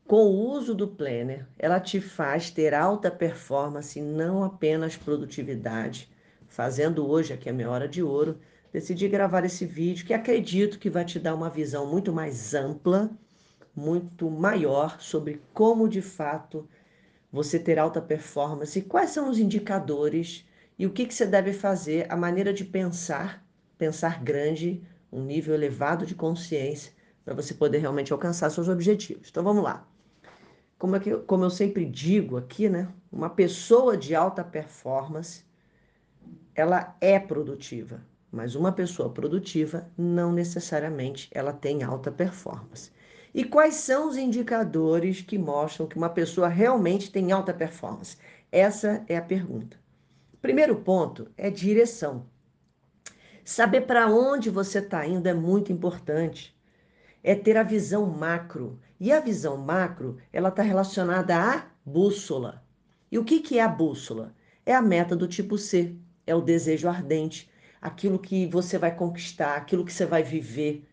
com 0.07 0.25
o 0.25 0.51
uso 0.51 0.75
do 0.75 0.89
planner, 0.89 1.47
ela 1.59 1.79
te 1.79 2.01
faz 2.01 2.51
ter 2.51 2.73
alta 2.73 3.11
performance, 3.11 4.01
não 4.01 4.43
apenas 4.43 4.97
produtividade. 4.97 6.11
Fazendo 6.49 7.07
hoje 7.07 7.35
aqui 7.35 7.51
a 7.51 7.53
minha 7.53 7.69
hora 7.69 7.87
de 7.87 8.03
ouro, 8.03 8.39
decidi 8.73 9.07
gravar 9.07 9.45
esse 9.45 9.67
vídeo 9.67 10.07
que 10.07 10.15
acredito 10.15 10.79
que 10.79 10.89
vai 10.89 11.05
te 11.05 11.19
dar 11.19 11.35
uma 11.35 11.51
visão 11.51 11.87
muito 11.87 12.11
mais 12.11 12.55
ampla, 12.55 13.11
muito 13.77 14.31
maior 14.31 14.99
sobre 15.03 15.43
como 15.53 15.87
de 15.87 16.01
fato 16.01 16.67
você 17.31 17.59
ter 17.59 17.79
alta 17.79 18.01
performance, 18.01 18.81
quais 18.81 19.11
são 19.11 19.29
os 19.29 19.39
indicadores 19.39 20.47
e 20.79 20.87
o 20.87 20.91
que, 20.91 21.07
que 21.07 21.15
você 21.15 21.27
deve 21.27 21.53
fazer, 21.53 22.07
a 22.11 22.17
maneira 22.17 22.53
de 22.53 22.65
pensar, 22.65 23.45
pensar 23.79 24.23
grande, 24.23 24.83
um 25.13 25.23
nível 25.23 25.55
elevado 25.55 26.05
de 26.05 26.15
consciência 26.15 26.93
para 27.25 27.35
você 27.35 27.55
poder 27.55 27.79
realmente 27.79 28.13
alcançar 28.13 28.51
seus 28.51 28.69
objetivos. 28.69 29.29
Então 29.31 29.45
vamos 29.45 29.63
lá. 29.63 29.87
Como, 30.77 30.97
é 30.97 31.01
que, 31.01 31.17
como 31.19 31.45
eu 31.45 31.51
sempre 31.51 31.85
digo 31.85 32.37
aqui, 32.37 32.69
né? 32.69 32.89
Uma 33.11 33.31
pessoa 33.31 33.97
de 33.97 34.15
alta 34.15 34.43
performance, 34.43 35.45
ela 36.55 36.97
é 37.01 37.19
produtiva, 37.19 38.05
mas 38.31 38.57
uma 38.57 38.73
pessoa 38.73 39.09
produtiva 39.09 39.89
não 39.97 40.33
necessariamente 40.33 41.31
ela 41.33 41.53
tem 41.53 41.85
alta 41.85 42.11
performance. 42.11 42.91
E 43.33 43.45
quais 43.45 43.77
são 43.77 44.09
os 44.09 44.17
indicadores 44.17 45.21
que 45.21 45.39
mostram 45.39 45.87
que 45.87 45.97
uma 45.97 46.11
pessoa 46.11 46.49
realmente 46.49 47.11
tem 47.11 47.33
alta 47.33 47.55
performance? 47.55 48.17
Essa 48.51 49.05
é 49.09 49.17
a 49.17 49.23
pergunta. 49.23 49.84
Primeiro 50.45 50.77
ponto 50.77 51.31
é 51.39 51.49
direção. 51.49 52.27
Saber 53.43 53.87
para 53.87 54.09
onde 54.09 54.51
você 54.51 54.81
está 54.81 55.07
indo 55.07 55.27
é 55.27 55.33
muito 55.33 55.73
importante. 55.73 56.55
É 57.23 57.35
ter 57.35 57.57
a 57.57 57.63
visão 57.63 58.05
macro. 58.05 58.79
E 59.01 59.11
a 59.11 59.21
visão 59.21 59.57
macro, 59.57 60.19
ela 60.31 60.51
está 60.51 60.63
relacionada 60.63 61.35
à 61.35 61.65
bússola. 61.83 62.63
E 63.11 63.19
o 63.19 63.25
que, 63.25 63.41
que 63.41 63.59
é 63.59 63.63
a 63.63 63.69
bússola? 63.69 64.35
É 64.67 64.75
a 64.75 64.83
meta 64.83 65.17
do 65.17 65.27
tipo 65.27 65.57
C, 65.57 65.97
é 66.27 66.35
o 66.35 66.43
desejo 66.43 66.91
ardente, 66.91 67.51
aquilo 67.81 68.19
que 68.19 68.47
você 68.47 68.77
vai 68.77 68.95
conquistar, 68.95 69.57
aquilo 69.57 69.83
que 69.83 69.95
você 69.95 70.05
vai 70.05 70.23
viver. 70.23 70.87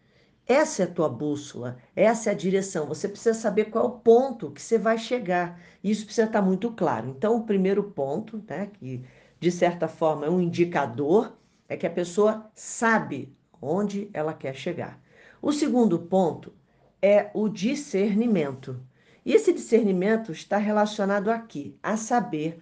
Essa 0.47 0.83
é 0.83 0.85
a 0.85 0.91
tua 0.91 1.09
bússola, 1.09 1.77
essa 1.93 2.29
é 2.29 2.33
a 2.33 2.37
direção. 2.37 2.87
Você 2.87 3.05
precisa 3.05 3.33
saber 3.37 3.65
qual 3.65 3.83
é 3.83 3.87
o 3.89 3.99
ponto 3.99 4.49
que 4.49 4.61
você 4.61 4.77
vai 4.77 4.97
chegar. 4.97 5.59
Isso 5.83 6.05
precisa 6.05 6.27
estar 6.27 6.41
muito 6.41 6.71
claro. 6.71 7.09
Então, 7.09 7.35
o 7.35 7.43
primeiro 7.43 7.83
ponto, 7.83 8.41
né, 8.47 8.69
que 8.79 9.03
de 9.41 9.51
certa 9.51 9.87
forma 9.87 10.27
é 10.27 10.29
um 10.29 10.39
indicador, 10.39 11.35
é 11.67 11.75
que 11.75 11.87
a 11.87 11.89
pessoa 11.89 12.49
sabe 12.53 13.35
onde 13.59 14.07
ela 14.13 14.35
quer 14.35 14.55
chegar. 14.55 15.01
O 15.41 15.51
segundo 15.51 15.97
ponto 15.97 16.53
é 17.01 17.31
o 17.33 17.49
discernimento. 17.49 18.79
E 19.25 19.33
esse 19.33 19.51
discernimento 19.51 20.31
está 20.31 20.57
relacionado 20.57 21.29
aqui 21.29 21.75
a 21.81 21.97
saber 21.97 22.61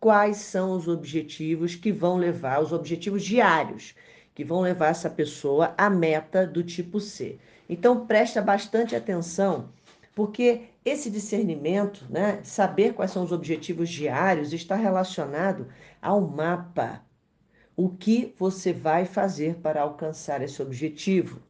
quais 0.00 0.38
são 0.38 0.72
os 0.72 0.88
objetivos 0.88 1.74
que 1.74 1.92
vão 1.92 2.16
levar, 2.16 2.62
os 2.62 2.72
objetivos 2.72 3.22
diários, 3.22 3.94
que 4.34 4.44
vão 4.44 4.62
levar 4.62 4.88
essa 4.88 5.10
pessoa 5.10 5.74
à 5.76 5.90
meta 5.90 6.46
do 6.46 6.62
tipo 6.62 7.00
C. 7.00 7.38
Então 7.68 8.06
presta 8.06 8.40
bastante 8.40 8.96
atenção, 8.96 9.68
porque 10.14 10.62
esse 10.84 11.10
discernimento, 11.10 12.06
né, 12.10 12.40
saber 12.42 12.92
quais 12.94 13.10
são 13.10 13.24
os 13.24 13.32
objetivos 13.32 13.88
diários, 13.88 14.52
está 14.52 14.76
relacionado 14.76 15.66
ao 16.00 16.20
mapa 16.20 17.02
o 17.76 17.88
que 17.88 18.34
você 18.38 18.72
vai 18.72 19.04
fazer 19.04 19.56
para 19.56 19.82
alcançar 19.82 20.40
esse 20.42 20.62
objetivo? 20.62 21.42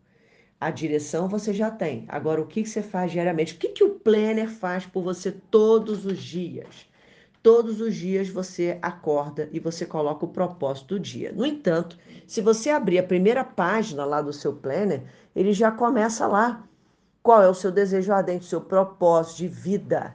A 0.59 0.71
direção 0.71 1.29
você 1.29 1.53
já 1.53 1.71
tem. 1.71 2.07
Agora, 2.09 2.41
o 2.41 2.47
que 2.47 2.65
você 2.65 2.83
faz 2.83 3.13
diariamente? 3.13 3.55
O 3.55 3.59
que, 3.59 3.69
que 3.69 3.85
o 3.85 3.91
planner 3.91 4.49
faz 4.49 4.87
por 4.87 5.03
você 5.03 5.31
todos 5.31 6.07
os 6.07 6.19
dias? 6.19 6.89
Todos 7.43 7.83
os 7.83 7.95
dias 7.95 8.31
você 8.31 8.79
acorda 8.81 9.51
e 9.53 9.61
você 9.61 9.85
coloca 9.85 10.25
o 10.25 10.29
propósito 10.29 10.95
do 10.95 11.01
dia. 11.01 11.31
No 11.31 11.45
entanto, 11.45 11.99
se 12.27 12.41
você 12.41 12.71
abrir 12.71 12.99
a 12.99 13.03
primeira 13.03 13.45
página 13.45 14.07
lá 14.07 14.23
do 14.23 14.33
seu 14.33 14.55
planner, 14.55 15.03
ele 15.37 15.53
já 15.53 15.71
começa 15.71 16.27
lá 16.27 16.67
qual 17.25 17.43
é 17.43 17.49
o 17.49 17.55
seu 17.55 17.73
desejo 17.73 18.13
ardente, 18.13 18.45
o 18.45 18.49
seu 18.49 18.61
propósito 18.61 19.39
de 19.39 19.49
vida. 19.49 20.15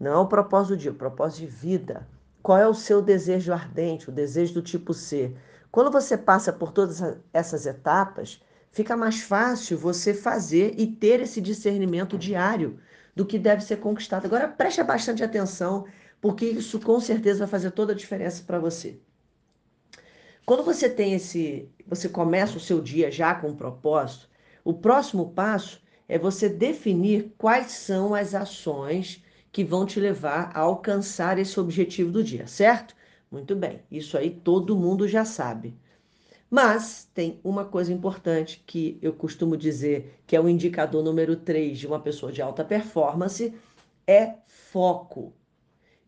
Não 0.00 0.10
é 0.10 0.16
o 0.16 0.26
propósito 0.26 0.70
do 0.74 0.78
dia, 0.78 0.90
o 0.90 0.94
propósito 0.94 1.40
de 1.40 1.46
vida. 1.48 2.08
Qual 2.42 2.56
é 2.56 2.66
o 2.66 2.72
seu 2.72 3.02
desejo 3.02 3.52
ardente, 3.52 4.08
o 4.08 4.12
desejo 4.12 4.54
do 4.54 4.62
tipo 4.62 4.94
C? 4.94 5.36
Quando 5.70 5.90
você 5.90 6.16
passa 6.16 6.50
por 6.50 6.72
todas 6.72 7.02
essas 7.30 7.66
etapas, 7.66 8.42
fica 8.72 8.96
mais 8.96 9.20
fácil 9.20 9.76
você 9.76 10.14
fazer 10.14 10.72
e 10.78 10.86
ter 10.86 11.20
esse 11.20 11.42
discernimento 11.42 12.16
diário 12.16 12.80
do 13.14 13.26
que 13.26 13.38
deve 13.38 13.62
ser 13.62 13.76
conquistado. 13.76 14.24
Agora 14.24 14.48
preste 14.48 14.82
bastante 14.82 15.22
atenção, 15.22 15.84
porque 16.22 16.46
isso 16.46 16.80
com 16.80 16.98
certeza 17.00 17.40
vai 17.40 17.48
fazer 17.48 17.70
toda 17.72 17.92
a 17.92 17.96
diferença 17.96 18.42
para 18.46 18.58
você. 18.58 18.98
Quando 20.46 20.64
você 20.64 20.88
tem 20.88 21.12
esse, 21.12 21.70
você 21.86 22.08
começa 22.08 22.56
o 22.56 22.60
seu 22.60 22.80
dia 22.80 23.10
já 23.10 23.34
com 23.34 23.48
um 23.48 23.56
propósito, 23.56 24.26
o 24.64 24.72
próximo 24.72 25.30
passo 25.34 25.83
é 26.08 26.18
você 26.18 26.48
definir 26.48 27.32
quais 27.38 27.72
são 27.72 28.14
as 28.14 28.34
ações 28.34 29.22
que 29.50 29.64
vão 29.64 29.86
te 29.86 30.00
levar 30.00 30.50
a 30.54 30.60
alcançar 30.60 31.38
esse 31.38 31.58
objetivo 31.58 32.10
do 32.10 32.22
dia, 32.22 32.46
certo? 32.46 32.94
Muito 33.30 33.54
bem, 33.56 33.80
isso 33.90 34.16
aí 34.16 34.30
todo 34.30 34.76
mundo 34.76 35.08
já 35.08 35.24
sabe. 35.24 35.76
Mas 36.50 37.10
tem 37.14 37.40
uma 37.42 37.64
coisa 37.64 37.92
importante 37.92 38.62
que 38.66 38.98
eu 39.02 39.12
costumo 39.12 39.56
dizer 39.56 40.20
que 40.26 40.36
é 40.36 40.40
o 40.40 40.48
indicador 40.48 41.02
número 41.02 41.36
3 41.36 41.78
de 41.78 41.86
uma 41.86 42.00
pessoa 42.00 42.30
de 42.30 42.42
alta 42.42 42.64
performance, 42.64 43.54
é 44.06 44.36
foco. 44.46 45.32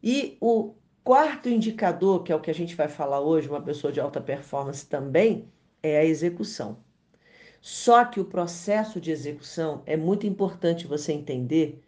E 0.03 0.37
o 0.41 0.75
quarto 1.03 1.49
indicador, 1.49 2.23
que 2.23 2.31
é 2.33 2.37
o 2.37 2.41
que 2.41 2.51
a 2.51 2.55
gente 2.55 2.77
vai 2.77 2.89
falar 2.89 3.21
hoje, 3.21 3.49
uma 3.49 3.63
pessoa 3.63 3.93
de 3.93 4.01
alta 4.01 4.21
performance 4.21 4.87
também, 4.87 5.51
é 5.83 5.99
a 5.99 6.05
execução. 6.05 6.79
Só 7.61 8.05
que 8.05 8.21
o 8.21 8.25
processo 8.25 9.01
de 9.01 9.11
execução 9.11 9.83
é 9.87 9.97
muito 9.97 10.27
importante 10.27 10.87
você 10.87 11.13
entender 11.13 11.83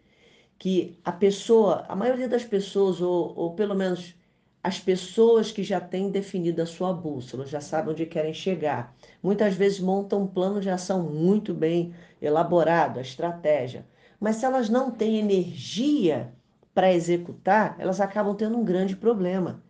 que 0.57 0.99
a 1.05 1.11
pessoa, 1.11 1.85
a 1.87 1.95
maioria 1.95 2.27
das 2.27 2.43
pessoas, 2.43 3.01
ou, 3.01 3.33
ou 3.35 3.53
pelo 3.55 3.73
menos 3.75 4.15
as 4.61 4.77
pessoas 4.77 5.51
que 5.51 5.63
já 5.63 5.79
têm 5.79 6.11
definido 6.11 6.61
a 6.61 6.65
sua 6.65 6.93
bússola, 6.93 7.45
já 7.45 7.61
sabem 7.61 7.93
onde 7.93 8.05
querem 8.05 8.33
chegar, 8.33 8.93
muitas 9.23 9.55
vezes 9.55 9.79
montam 9.79 10.23
um 10.23 10.27
plano 10.27 10.59
de 10.59 10.69
ação 10.69 11.01
muito 11.03 11.53
bem 11.53 11.93
elaborado, 12.21 12.99
a 12.99 13.01
estratégia. 13.01 13.85
Mas 14.19 14.35
se 14.37 14.45
elas 14.45 14.69
não 14.69 14.91
têm 14.91 15.17
energia 15.17 16.33
para 16.73 16.93
executar, 16.93 17.75
elas 17.79 18.01
acabam 18.01 18.35
tendo 18.35 18.57
um 18.57 18.65
grande 18.65 18.95
problema. 18.97 19.63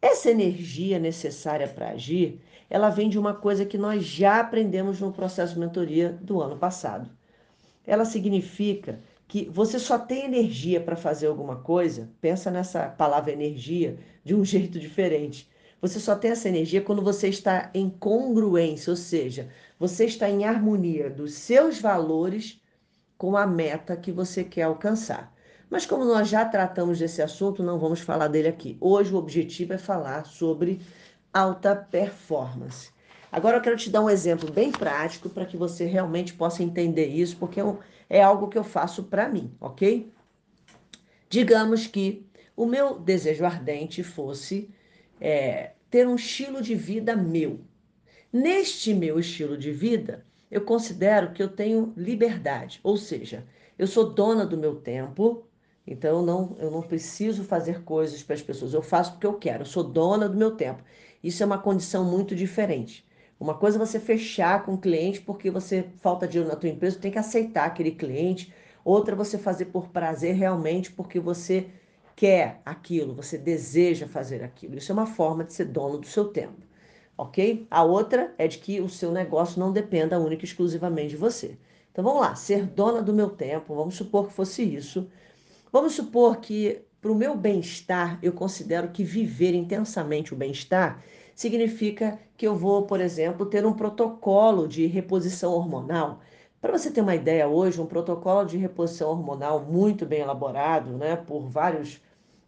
Essa 0.00 0.30
energia 0.30 0.98
necessária 1.00 1.66
para 1.66 1.90
agir 1.90 2.40
ela 2.70 2.90
vem 2.90 3.08
de 3.08 3.18
uma 3.18 3.34
coisa 3.34 3.64
que 3.64 3.78
nós 3.78 4.04
já 4.04 4.40
aprendemos 4.40 5.00
no 5.00 5.12
processo 5.12 5.54
de 5.54 5.60
mentoria 5.60 6.18
do 6.20 6.40
ano 6.40 6.56
passado. 6.56 7.10
Ela 7.86 8.04
significa 8.04 9.00
que 9.26 9.48
você 9.50 9.78
só 9.78 9.98
tem 9.98 10.24
energia 10.24 10.80
para 10.80 10.96
fazer 10.96 11.26
alguma 11.26 11.56
coisa, 11.56 12.08
pensa 12.20 12.50
nessa 12.50 12.88
palavra 12.88 13.32
energia 13.32 13.98
de 14.24 14.34
um 14.34 14.44
jeito 14.44 14.78
diferente. 14.78 15.48
Você 15.80 16.00
só 16.00 16.16
tem 16.16 16.32
essa 16.32 16.48
energia 16.48 16.82
quando 16.82 17.02
você 17.02 17.28
está 17.28 17.70
em 17.72 17.88
congruência, 17.88 18.90
ou 18.90 18.96
seja, 18.96 19.48
você 19.78 20.06
está 20.06 20.28
em 20.28 20.44
harmonia 20.44 21.08
dos 21.08 21.34
seus 21.34 21.80
valores 21.80 22.60
com 23.16 23.36
a 23.36 23.46
meta 23.46 23.96
que 23.96 24.10
você 24.10 24.42
quer 24.42 24.62
alcançar. 24.62 25.32
Mas 25.70 25.84
como 25.84 26.04
nós 26.04 26.28
já 26.28 26.44
tratamos 26.44 26.98
desse 26.98 27.20
assunto, 27.20 27.62
não 27.62 27.78
vamos 27.78 28.00
falar 28.00 28.28
dele 28.28 28.48
aqui. 28.48 28.76
Hoje 28.80 29.12
o 29.12 29.18
objetivo 29.18 29.74
é 29.74 29.78
falar 29.78 30.24
sobre 30.24 30.80
alta 31.38 31.76
performance. 31.76 32.90
Agora 33.30 33.58
eu 33.58 33.60
quero 33.60 33.76
te 33.76 33.90
dar 33.90 34.00
um 34.00 34.10
exemplo 34.10 34.50
bem 34.50 34.72
prático 34.72 35.28
para 35.28 35.44
que 35.44 35.56
você 35.56 35.84
realmente 35.84 36.34
possa 36.34 36.62
entender 36.62 37.06
isso, 37.06 37.36
porque 37.36 37.60
é 38.08 38.22
algo 38.22 38.48
que 38.48 38.58
eu 38.58 38.64
faço 38.64 39.04
para 39.04 39.28
mim, 39.28 39.54
ok? 39.60 40.10
Digamos 41.28 41.86
que 41.86 42.26
o 42.56 42.64
meu 42.64 42.98
desejo 42.98 43.44
ardente 43.44 44.02
fosse 44.02 44.70
é, 45.20 45.72
ter 45.90 46.08
um 46.08 46.16
estilo 46.16 46.62
de 46.62 46.74
vida 46.74 47.14
meu. 47.14 47.60
Neste 48.32 48.94
meu 48.94 49.18
estilo 49.18 49.56
de 49.56 49.70
vida, 49.70 50.26
eu 50.50 50.62
considero 50.62 51.32
que 51.32 51.42
eu 51.42 51.48
tenho 51.48 51.92
liberdade, 51.96 52.80
ou 52.82 52.96
seja, 52.96 53.46
eu 53.78 53.86
sou 53.86 54.10
dona 54.10 54.46
do 54.46 54.56
meu 54.56 54.76
tempo, 54.76 55.46
então 55.86 56.18
eu 56.18 56.22
não, 56.22 56.56
eu 56.58 56.70
não 56.70 56.82
preciso 56.82 57.44
fazer 57.44 57.82
coisas 57.82 58.22
para 58.22 58.34
as 58.34 58.42
pessoas, 58.42 58.74
eu 58.74 58.82
faço 58.82 59.12
porque 59.12 59.26
eu 59.26 59.34
quero, 59.34 59.62
eu 59.62 59.66
sou 59.66 59.84
dona 59.84 60.28
do 60.28 60.36
meu 60.36 60.50
tempo. 60.52 60.82
Isso 61.22 61.42
é 61.42 61.46
uma 61.46 61.58
condição 61.58 62.04
muito 62.04 62.34
diferente. 62.34 63.06
Uma 63.40 63.54
coisa 63.54 63.76
é 63.76 63.80
você 63.86 64.00
fechar 64.00 64.64
com 64.64 64.74
o 64.74 64.78
cliente 64.78 65.20
porque 65.20 65.50
você 65.50 65.84
falta 66.00 66.26
dinheiro 66.26 66.50
na 66.50 66.56
tua 66.56 66.68
empresa, 66.68 66.98
tem 66.98 67.10
que 67.10 67.18
aceitar 67.18 67.66
aquele 67.66 67.92
cliente. 67.92 68.52
Outra 68.84 69.14
é 69.14 69.16
você 69.16 69.38
fazer 69.38 69.66
por 69.66 69.88
prazer 69.88 70.34
realmente 70.34 70.90
porque 70.90 71.20
você 71.20 71.68
quer 72.16 72.60
aquilo, 72.66 73.14
você 73.14 73.38
deseja 73.38 74.08
fazer 74.08 74.42
aquilo. 74.42 74.76
Isso 74.76 74.90
é 74.90 74.94
uma 74.94 75.06
forma 75.06 75.44
de 75.44 75.52
ser 75.52 75.66
dono 75.66 75.98
do 75.98 76.06
seu 76.06 76.26
tempo, 76.26 76.66
ok? 77.16 77.64
A 77.70 77.84
outra 77.84 78.34
é 78.36 78.48
de 78.48 78.58
que 78.58 78.80
o 78.80 78.88
seu 78.88 79.12
negócio 79.12 79.60
não 79.60 79.72
dependa 79.72 80.18
única 80.18 80.44
e 80.44 80.48
exclusivamente 80.48 81.10
de 81.10 81.16
você. 81.16 81.56
Então 81.92 82.02
vamos 82.02 82.20
lá, 82.20 82.34
ser 82.34 82.66
dona 82.66 83.00
do 83.02 83.14
meu 83.14 83.30
tempo, 83.30 83.74
vamos 83.74 83.94
supor 83.94 84.26
que 84.26 84.32
fosse 84.32 84.62
isso. 84.62 85.08
Vamos 85.70 85.94
supor 85.94 86.38
que 86.38 86.82
para 87.00 87.12
o 87.12 87.14
meu 87.14 87.36
bem-estar, 87.36 88.18
eu 88.22 88.32
considero 88.32 88.88
que 88.88 89.04
viver 89.04 89.54
intensamente 89.54 90.34
o 90.34 90.36
bem-estar 90.36 91.02
significa 91.34 92.18
que 92.36 92.46
eu 92.46 92.56
vou, 92.56 92.82
por 92.86 93.00
exemplo, 93.00 93.46
ter 93.46 93.64
um 93.64 93.72
protocolo 93.72 94.66
de 94.66 94.86
reposição 94.86 95.52
hormonal. 95.52 96.20
Para 96.60 96.76
você 96.76 96.90
ter 96.90 97.00
uma 97.00 97.14
ideia, 97.14 97.46
hoje, 97.46 97.80
um 97.80 97.86
protocolo 97.86 98.44
de 98.44 98.56
reposição 98.56 99.10
hormonal 99.10 99.64
muito 99.64 100.04
bem 100.04 100.20
elaborado, 100.20 100.90
né, 100.96 101.14
por 101.14 101.48
vários 101.48 102.00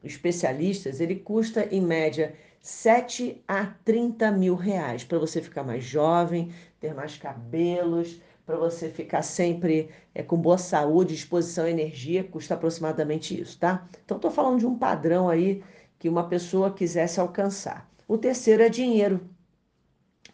especialistas, 0.03 1.01
ele 1.01 1.15
custa 1.15 1.69
em 1.71 1.81
média 1.81 2.35
7 2.61 3.43
a 3.47 3.67
30 3.85 4.33
mil 4.33 4.57
reais 4.57 5.05
para 5.05 5.19
você 5.19 5.41
ficar 5.41 5.63
mais 5.63 5.85
jovem, 5.85 6.53
ter 6.81 6.93
mais 6.93 7.17
cabelos, 7.17 8.21
para 8.51 8.59
você 8.59 8.91
ficar 8.91 9.23
sempre 9.23 9.89
é, 10.13 10.25
com 10.25 10.37
boa 10.37 10.59
saúde, 10.59 11.15
disposição 11.15 11.69
e 11.69 11.71
energia, 11.71 12.25
custa 12.25 12.55
aproximadamente 12.55 13.41
isso, 13.41 13.57
tá? 13.57 13.89
Então, 14.05 14.17
estou 14.17 14.31
falando 14.31 14.59
de 14.59 14.67
um 14.67 14.77
padrão 14.77 15.29
aí 15.29 15.63
que 16.01 16.09
uma 16.09 16.29
pessoa 16.29 16.73
quisesse 16.73 17.21
alcançar. 17.21 17.89
O 18.09 18.19
terceiro 18.19 18.65
é 18.65 18.69
dinheiro. 18.69 19.21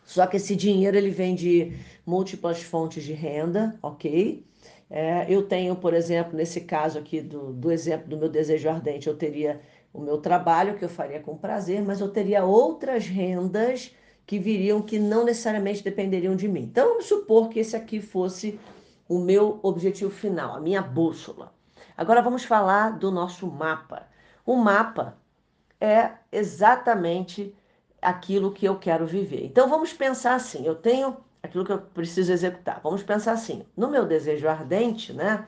Só 0.02 0.26
que 0.26 0.38
esse 0.38 0.56
dinheiro 0.56 0.96
ele 0.96 1.10
vem 1.10 1.34
de 1.34 1.76
múltiplas 2.06 2.62
fontes 2.62 3.04
de 3.04 3.12
renda, 3.12 3.78
ok? 3.82 4.46
É, 4.88 5.26
eu 5.28 5.42
tenho, 5.46 5.76
por 5.76 5.92
exemplo, 5.92 6.34
nesse 6.34 6.62
caso 6.62 6.98
aqui 6.98 7.20
do, 7.20 7.52
do 7.52 7.70
exemplo 7.70 8.08
do 8.08 8.16
meu 8.16 8.30
desejo 8.30 8.70
ardente, 8.70 9.08
eu 9.08 9.16
teria 9.16 9.60
o 9.92 10.00
meu 10.00 10.16
trabalho 10.18 10.78
que 10.78 10.84
eu 10.84 10.88
faria 10.88 11.20
com 11.20 11.36
prazer, 11.36 11.82
mas 11.82 12.00
eu 12.00 12.08
teria 12.08 12.46
outras 12.46 13.06
rendas 13.06 13.94
que 14.26 14.38
viriam 14.38 14.82
que 14.82 14.98
não 14.98 15.24
necessariamente 15.24 15.84
dependeriam 15.84 16.34
de 16.34 16.48
mim. 16.48 16.62
Então, 16.62 16.88
vamos 16.88 17.06
supor 17.06 17.48
que 17.48 17.60
esse 17.60 17.76
aqui 17.76 18.00
fosse 18.00 18.58
o 19.08 19.18
meu 19.18 19.60
objetivo 19.62 20.10
final, 20.10 20.56
a 20.56 20.60
minha 20.60 20.82
bússola. 20.82 21.54
Agora 21.96 22.20
vamos 22.20 22.44
falar 22.44 22.98
do 22.98 23.10
nosso 23.10 23.46
mapa. 23.46 24.06
O 24.44 24.56
mapa 24.56 25.16
é 25.80 26.12
exatamente 26.30 27.54
aquilo 28.00 28.52
que 28.52 28.66
eu 28.66 28.78
quero 28.78 29.06
viver. 29.06 29.44
Então 29.44 29.68
vamos 29.68 29.92
pensar 29.92 30.34
assim, 30.34 30.66
eu 30.66 30.74
tenho 30.74 31.16
aquilo 31.42 31.64
que 31.64 31.72
eu 31.72 31.78
preciso 31.80 32.32
executar. 32.32 32.80
Vamos 32.82 33.02
pensar 33.02 33.32
assim, 33.32 33.64
no 33.76 33.88
meu 33.88 34.06
desejo 34.06 34.48
ardente, 34.48 35.12
né, 35.12 35.46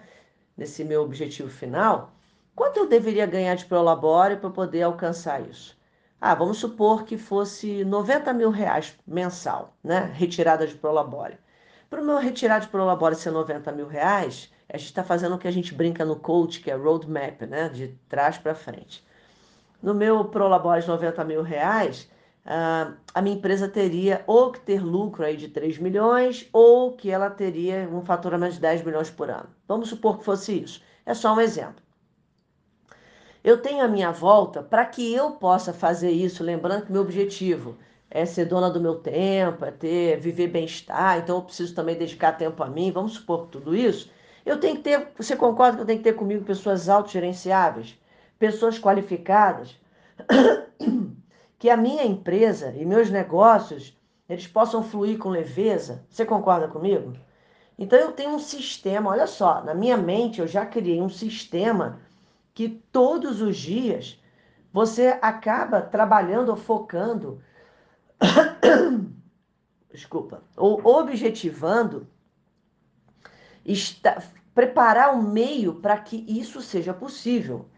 nesse 0.57 0.85
meu 0.85 1.03
objetivo 1.03 1.49
final, 1.49 2.13
quanto 2.55 2.79
eu 2.79 2.89
deveria 2.89 3.27
ganhar 3.27 3.55
de 3.55 3.67
prolabore 3.67 4.37
para 4.37 4.51
poder 4.51 4.83
alcançar 4.83 5.49
isso? 5.49 5.78
Ah, 6.21 6.35
vamos 6.35 6.59
supor 6.59 7.05
que 7.05 7.17
fosse 7.17 7.85
90 7.85 8.33
mil 8.33 8.51
reais 8.51 8.99
mensal, 9.07 9.77
né? 9.85 10.11
Retirada 10.15 10.67
de 10.67 10.75
Prolabore. 10.75 11.39
Para 11.89 12.03
o 12.03 12.05
meu 12.05 12.19
retirada 12.19 12.65
de 12.65 12.71
Prolabore 12.71 13.15
ser 13.15 13.31
90 13.31 13.71
mil 13.73 13.87
reais, 13.87 14.53
a 14.69 14.77
gente 14.77 14.89
está 14.89 15.05
fazendo 15.05 15.37
o 15.37 15.39
que 15.39 15.47
a 15.47 15.51
gente 15.53 15.73
brinca 15.73 16.05
no 16.05 16.17
coach, 16.17 16.61
que 16.61 16.71
é 16.71 16.75
roadmap, 16.75 17.43
né? 17.43 17.69
De 17.69 17.89
trás 18.09 18.37
para 18.37 18.55
frente. 18.55 19.07
No 19.81 19.95
meu 19.95 20.25
Prolabore 20.25 20.83
de 20.83 20.89
90 20.89 21.25
mil 21.25 21.43
reais, 21.43 22.11
a 23.15 23.23
minha 23.23 23.37
empresa 23.37 23.69
teria 23.69 24.25
ou 24.27 24.51
que 24.51 24.61
ter 24.61 24.83
lucro 24.83 25.25
aí 25.25 25.37
de 25.37 25.49
3 25.49 25.79
milhões 25.79 26.49
ou 26.53 26.97
que 26.97 27.11
ela 27.11 27.31
teria 27.31 27.89
um 27.93 28.03
faturamento 28.05 28.55
de 28.55 28.61
10 28.61 28.83
milhões 28.83 29.09
por 29.09 29.31
ano. 29.31 29.49
Vamos 29.69 29.89
supor 29.89 30.19
que 30.19 30.25
fosse 30.25 30.61
isso. 30.63 30.83
É 31.07 31.15
só 31.15 31.33
um 31.33 31.41
exemplo. 31.41 31.81
Eu 33.43 33.61
tenho 33.63 33.85
a 33.85 33.89
minha 33.89 34.11
volta 34.11 34.63
para 34.63 34.85
que 34.85 35.15
eu 35.15 35.33
possa 35.33 35.73
fazer 35.73 36.11
isso, 36.11 36.43
lembrando 36.43 36.87
que 36.87 36.93
meu 36.93 37.03
objetivo 37.03 37.77
é 38.11 38.25
ser 38.25 38.47
dona 38.47 38.71
do 38.71 38.81
meu 38.81 38.97
tempo, 38.97 39.65
é 39.65 39.71
ter 39.71 40.19
viver 40.19 40.49
bem-estar, 40.49 41.19
então 41.19 41.37
eu 41.37 41.43
preciso 41.43 41.75
também 41.75 41.97
dedicar 41.97 42.33
tempo 42.33 42.63
a 42.63 42.69
mim. 42.69 42.91
Vamos 42.91 43.13
supor 43.13 43.45
que 43.45 43.53
tudo 43.53 43.77
isso. 43.77 44.11
Eu 44.45 44.59
tenho 44.59 44.77
que 44.77 44.83
ter, 44.83 45.09
você 45.17 45.37
concorda 45.37 45.77
que 45.77 45.83
eu 45.83 45.87
tenho 45.87 45.99
que 45.99 46.05
ter 46.05 46.15
comigo 46.15 46.45
pessoas 46.45 46.89
autogerenciáveis, 46.89 47.99
pessoas 48.39 48.79
qualificadas, 48.79 49.77
que 51.59 51.69
a 51.69 51.77
minha 51.77 52.05
empresa 52.05 52.75
e 52.77 52.85
meus 52.85 53.11
negócios 53.11 53.97
eles 54.29 54.47
possam 54.47 54.83
fluir 54.83 55.19
com 55.19 55.29
leveza? 55.29 56.05
Você 56.09 56.25
concorda 56.25 56.67
comigo? 56.69 57.13
Então 57.79 57.99
eu 57.99 58.13
tenho 58.13 58.31
um 58.31 58.39
sistema, 58.39 59.11
olha 59.11 59.27
só, 59.27 59.63
na 59.63 59.75
minha 59.75 59.97
mente 59.97 60.41
eu 60.41 60.47
já 60.47 60.67
criei 60.67 61.01
um 61.01 61.09
sistema 61.09 62.01
que 62.59 62.69
todos 62.91 63.41
os 63.41 63.57
dias 63.57 64.21
você 64.73 65.17
acaba 65.23 65.81
trabalhando 65.81 66.49
ou 66.49 66.57
focando, 66.57 67.41
desculpa, 69.89 70.43
ou 70.57 70.85
objetivando, 70.85 72.09
está, 73.65 74.21
preparar 74.53 75.15
o 75.15 75.23
meio 75.23 75.77
para 75.77 75.99
que 75.99 76.25
isso 76.27 76.61
seja 76.61 76.93
possível. 76.93 77.69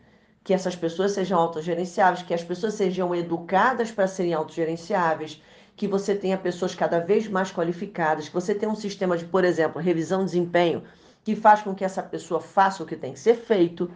Que 0.42 0.54
essas 0.54 0.74
pessoas 0.74 1.12
sejam 1.12 1.38
autogerenciáveis, 1.38 2.22
que 2.22 2.32
as 2.32 2.42
pessoas 2.42 2.72
sejam 2.72 3.14
educadas 3.14 3.90
para 3.90 4.06
serem 4.06 4.32
autogerenciáveis, 4.32 5.42
que 5.76 5.86
você 5.86 6.14
tenha 6.14 6.38
pessoas 6.38 6.74
cada 6.74 7.00
vez 7.00 7.28
mais 7.28 7.52
qualificadas, 7.52 8.28
que 8.28 8.34
você 8.34 8.54
tenha 8.54 8.72
um 8.72 8.74
sistema 8.74 9.18
de, 9.18 9.26
por 9.26 9.44
exemplo, 9.44 9.78
revisão 9.78 10.20
de 10.20 10.30
desempenho, 10.30 10.84
que 11.22 11.36
faz 11.36 11.60
com 11.60 11.74
que 11.74 11.84
essa 11.84 12.02
pessoa 12.02 12.40
faça 12.40 12.82
o 12.82 12.86
que 12.86 12.96
tem 12.96 13.12
que 13.12 13.20
ser 13.20 13.34
feito. 13.34 13.90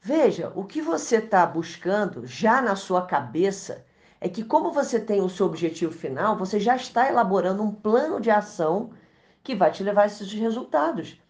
Veja, 0.00 0.52
o 0.54 0.64
que 0.64 0.80
você 0.80 1.16
está 1.16 1.44
buscando 1.44 2.26
já 2.26 2.62
na 2.62 2.76
sua 2.76 3.06
cabeça 3.06 3.84
é 4.20 4.28
que, 4.28 4.44
como 4.44 4.70
você 4.70 5.00
tem 5.00 5.20
o 5.20 5.28
seu 5.28 5.46
objetivo 5.46 5.92
final, 5.92 6.36
você 6.36 6.60
já 6.60 6.76
está 6.76 7.08
elaborando 7.08 7.62
um 7.62 7.72
plano 7.72 8.20
de 8.20 8.30
ação 8.30 8.90
que 9.42 9.54
vai 9.54 9.70
te 9.70 9.82
levar 9.82 10.02
a 10.02 10.06
esses 10.06 10.32
resultados. 10.32 11.20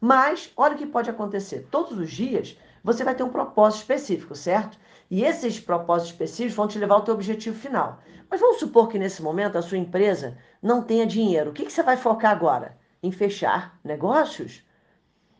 Mas, 0.00 0.52
olha 0.56 0.74
o 0.74 0.78
que 0.78 0.86
pode 0.86 1.08
acontecer: 1.08 1.68
todos 1.70 1.98
os 1.98 2.10
dias 2.10 2.58
você 2.82 3.02
vai 3.02 3.14
ter 3.14 3.22
um 3.22 3.30
propósito 3.30 3.80
específico, 3.80 4.34
certo? 4.34 4.78
E 5.10 5.24
esses 5.24 5.60
propósitos 5.60 6.12
específicos 6.12 6.56
vão 6.56 6.68
te 6.68 6.78
levar 6.78 6.96
ao 6.96 7.04
teu 7.04 7.14
objetivo 7.14 7.58
final. 7.58 8.00
Mas 8.30 8.40
vamos 8.40 8.58
supor 8.58 8.88
que 8.88 8.98
nesse 8.98 9.22
momento 9.22 9.56
a 9.56 9.62
sua 9.62 9.78
empresa 9.78 10.36
não 10.60 10.82
tenha 10.82 11.06
dinheiro. 11.06 11.50
O 11.50 11.52
que, 11.52 11.64
que 11.64 11.72
você 11.72 11.82
vai 11.82 11.96
focar 11.96 12.32
agora? 12.32 12.76
Em 13.02 13.12
fechar 13.12 13.78
negócios? 13.84 14.63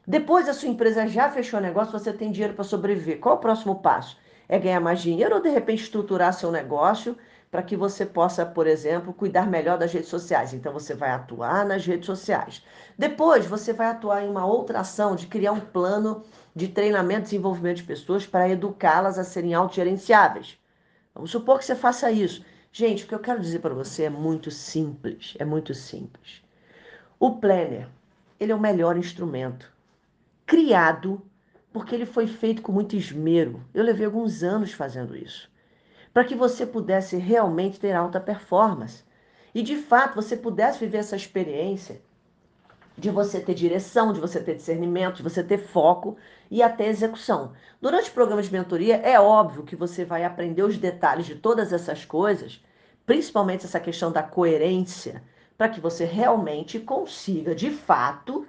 Depois 0.07 0.49
a 0.49 0.53
sua 0.53 0.69
empresa 0.69 1.07
já 1.07 1.31
fechou 1.31 1.59
o 1.59 1.62
negócio, 1.62 1.99
você 1.99 2.12
tem 2.12 2.31
dinheiro 2.31 2.53
para 2.53 2.62
sobreviver. 2.62 3.19
Qual 3.21 3.37
o 3.37 3.40
próximo 3.40 3.77
passo? 3.77 4.19
É 4.47 4.59
ganhar 4.59 4.81
mais 4.81 5.01
dinheiro 5.01 5.37
ou 5.37 5.40
de 5.40 5.49
repente 5.49 5.83
estruturar 5.83 6.35
seu 6.35 6.51
negócio 6.51 7.17
para 7.51 7.62
que 7.62 7.75
você 7.75 8.05
possa, 8.05 8.45
por 8.45 8.67
exemplo, 8.67 9.14
cuidar 9.14 9.47
melhor 9.47 9.79
das 9.79 9.93
redes 9.93 10.11
sociais? 10.11 10.53
Então 10.53 10.75
você 10.75 10.93
vai 10.93 11.11
atuar 11.11 11.64
nas 11.64 11.87
redes 11.87 12.05
sociais. 12.05 12.62
Depois 12.99 13.47
você 13.47 13.73
vai 13.73 13.87
atuar 13.87 14.23
em 14.23 14.29
uma 14.29 14.45
outra 14.45 14.81
ação 14.81 15.17
de 15.17 15.27
criar 15.27 15.53
um 15.53 15.61
plano 15.61 16.23
de 16.55 16.69
treinamento 16.69 17.21
e 17.21 17.25
desenvolvimento 17.25 17.79
de 17.79 17.85
pessoas 17.85 18.27
para 18.27 18.49
educá-las 18.49 19.19
a 19.19 19.25
serem 19.25 19.55
autogerenciáveis. 19.55 20.59
Vamos 21.14 21.31
supor 21.31 21.59
que 21.59 21.64
você 21.64 21.75
faça 21.75 22.11
isso. 22.11 22.45
Gente, 22.71 23.05
o 23.05 23.07
que 23.07 23.14
eu 23.14 23.21
quero 23.21 23.40
dizer 23.40 23.61
para 23.61 23.73
você 23.73 24.03
é 24.03 24.11
muito 24.11 24.51
simples, 24.51 25.35
é 25.38 25.45
muito 25.47 25.73
simples. 25.73 26.43
O 27.19 27.37
planner, 27.37 27.88
ele 28.38 28.53
é 28.53 28.55
o 28.55 28.61
melhor 28.61 28.99
instrumento 28.99 29.73
criado 30.46 31.22
porque 31.72 31.94
ele 31.94 32.07
foi 32.07 32.26
feito 32.26 32.62
com 32.62 32.70
muito 32.70 32.94
esmero. 32.94 33.61
Eu 33.74 33.83
levei 33.83 34.07
alguns 34.07 34.42
anos 34.42 34.72
fazendo 34.72 35.16
isso. 35.16 35.50
Para 36.12 36.24
que 36.24 36.35
você 36.35 36.64
pudesse 36.64 37.16
realmente 37.16 37.80
ter 37.80 37.92
alta 37.92 38.20
performance. 38.20 39.02
E 39.52 39.62
de 39.62 39.76
fato 39.76 40.14
você 40.14 40.37
pudesse 40.37 40.78
viver 40.78 40.98
essa 40.98 41.16
experiência 41.16 42.00
de 42.96 43.11
você 43.11 43.40
ter 43.40 43.54
direção, 43.54 44.12
de 44.12 44.20
você 44.20 44.40
ter 44.40 44.54
discernimento, 44.54 45.16
de 45.16 45.22
você 45.22 45.42
ter 45.42 45.59
foco 45.59 46.16
e 46.50 46.62
até 46.62 46.87
execução. 46.87 47.52
Durante 47.80 48.11
o 48.11 48.14
programa 48.14 48.42
de 48.42 48.52
mentoria, 48.52 48.96
é 48.98 49.18
óbvio 49.18 49.64
que 49.64 49.74
você 49.74 50.04
vai 50.04 50.24
aprender 50.24 50.62
os 50.62 50.78
detalhes 50.78 51.26
de 51.26 51.35
todas 51.35 51.72
essas 51.72 52.04
coisas, 52.04 52.64
principalmente 53.04 53.64
essa 53.64 53.80
questão 53.80 54.12
da 54.12 54.22
coerência, 54.22 55.22
para 55.59 55.68
que 55.68 55.80
você 55.80 56.04
realmente 56.04 56.78
consiga, 56.78 57.54
de 57.54 57.70
fato, 57.70 58.46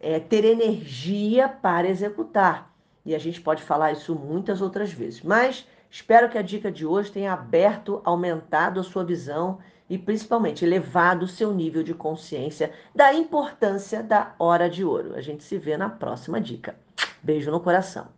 é, 0.00 0.18
ter 0.18 0.44
energia 0.44 1.48
para 1.48 1.88
executar. 1.88 2.72
E 3.04 3.14
a 3.14 3.18
gente 3.18 3.40
pode 3.40 3.62
falar 3.62 3.92
isso 3.92 4.14
muitas 4.14 4.60
outras 4.62 4.92
vezes. 4.92 5.22
Mas 5.22 5.66
espero 5.90 6.28
que 6.28 6.38
a 6.38 6.42
dica 6.42 6.72
de 6.72 6.86
hoje 6.86 7.12
tenha 7.12 7.32
aberto, 7.32 8.00
aumentado 8.04 8.80
a 8.80 8.82
sua 8.82 9.04
visão 9.04 9.58
e 9.88 9.98
principalmente 9.98 10.64
elevado 10.64 11.24
o 11.24 11.28
seu 11.28 11.52
nível 11.52 11.82
de 11.82 11.92
consciência 11.92 12.72
da 12.94 13.12
importância 13.12 14.02
da 14.02 14.34
hora 14.38 14.70
de 14.70 14.84
ouro. 14.84 15.14
A 15.14 15.20
gente 15.20 15.42
se 15.42 15.58
vê 15.58 15.76
na 15.76 15.90
próxima 15.90 16.40
dica. 16.40 16.76
Beijo 17.22 17.50
no 17.50 17.60
coração. 17.60 18.08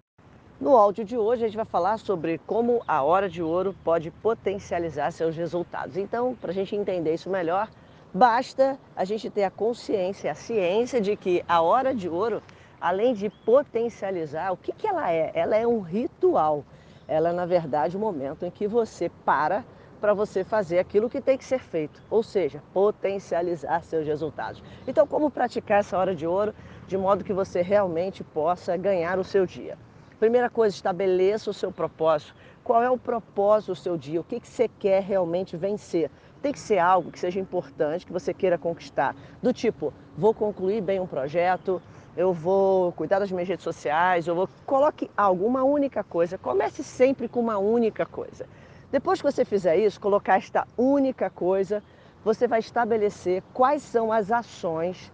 No 0.60 0.76
áudio 0.76 1.04
de 1.04 1.16
hoje 1.16 1.42
a 1.42 1.48
gente 1.48 1.56
vai 1.56 1.64
falar 1.64 1.98
sobre 1.98 2.38
como 2.46 2.82
a 2.86 3.02
hora 3.02 3.28
de 3.28 3.42
ouro 3.42 3.74
pode 3.82 4.12
potencializar 4.12 5.10
seus 5.10 5.34
resultados. 5.34 5.96
Então, 5.96 6.36
para 6.40 6.52
a 6.52 6.54
gente 6.54 6.76
entender 6.76 7.14
isso 7.14 7.28
melhor, 7.28 7.68
Basta 8.14 8.78
a 8.94 9.06
gente 9.06 9.30
ter 9.30 9.42
a 9.42 9.50
consciência, 9.50 10.30
a 10.30 10.34
ciência 10.34 11.00
de 11.00 11.16
que 11.16 11.42
a 11.48 11.62
hora 11.62 11.94
de 11.94 12.10
ouro, 12.10 12.42
além 12.78 13.14
de 13.14 13.30
potencializar, 13.30 14.52
o 14.52 14.56
que, 14.58 14.70
que 14.70 14.86
ela 14.86 15.10
é? 15.10 15.32
Ela 15.34 15.56
é 15.56 15.66
um 15.66 15.80
ritual. 15.80 16.62
Ela 17.08 17.30
é, 17.30 17.32
na 17.32 17.46
verdade, 17.46 17.96
o 17.96 18.00
momento 18.00 18.44
em 18.44 18.50
que 18.50 18.66
você 18.68 19.08
para 19.24 19.64
para 19.98 20.12
você 20.12 20.44
fazer 20.44 20.78
aquilo 20.78 21.08
que 21.08 21.20
tem 21.20 21.38
que 21.38 21.44
ser 21.44 21.60
feito, 21.60 22.02
ou 22.10 22.24
seja, 22.24 22.60
potencializar 22.74 23.82
seus 23.84 24.04
resultados. 24.04 24.62
Então, 24.86 25.06
como 25.06 25.30
praticar 25.30 25.78
essa 25.78 25.96
hora 25.96 26.14
de 26.14 26.26
ouro 26.26 26.52
de 26.88 26.98
modo 26.98 27.24
que 27.24 27.32
você 27.32 27.62
realmente 27.62 28.22
possa 28.24 28.76
ganhar 28.76 29.18
o 29.18 29.24
seu 29.24 29.46
dia? 29.46 29.78
Primeira 30.18 30.50
coisa, 30.50 30.74
estabeleça 30.74 31.50
o 31.50 31.54
seu 31.54 31.72
propósito. 31.72 32.34
Qual 32.62 32.82
é 32.82 32.90
o 32.90 32.98
propósito 32.98 33.72
do 33.72 33.76
seu 33.76 33.96
dia? 33.96 34.20
O 34.20 34.24
que, 34.24 34.38
que 34.38 34.48
você 34.48 34.68
quer 34.68 35.02
realmente 35.02 35.56
vencer? 35.56 36.10
Tem 36.42 36.52
que 36.52 36.58
ser 36.58 36.78
algo 36.78 37.12
que 37.12 37.20
seja 37.20 37.38
importante, 37.38 38.04
que 38.04 38.12
você 38.12 38.34
queira 38.34 38.58
conquistar. 38.58 39.14
Do 39.40 39.52
tipo, 39.52 39.94
vou 40.18 40.34
concluir 40.34 40.80
bem 40.80 40.98
um 40.98 41.06
projeto, 41.06 41.80
eu 42.16 42.32
vou 42.32 42.92
cuidar 42.92 43.20
das 43.20 43.30
minhas 43.30 43.48
redes 43.48 43.62
sociais, 43.62 44.26
eu 44.26 44.34
vou. 44.34 44.48
Coloque 44.66 45.08
alguma 45.16 45.62
única 45.62 46.02
coisa. 46.02 46.36
Comece 46.36 46.82
sempre 46.82 47.28
com 47.28 47.38
uma 47.38 47.58
única 47.58 48.04
coisa. 48.04 48.46
Depois 48.90 49.22
que 49.22 49.32
você 49.32 49.44
fizer 49.44 49.76
isso, 49.76 50.00
colocar 50.00 50.36
esta 50.36 50.66
única 50.76 51.30
coisa, 51.30 51.82
você 52.24 52.46
vai 52.48 52.58
estabelecer 52.58 53.42
quais 53.54 53.82
são 53.82 54.12
as 54.12 54.30
ações 54.30 55.10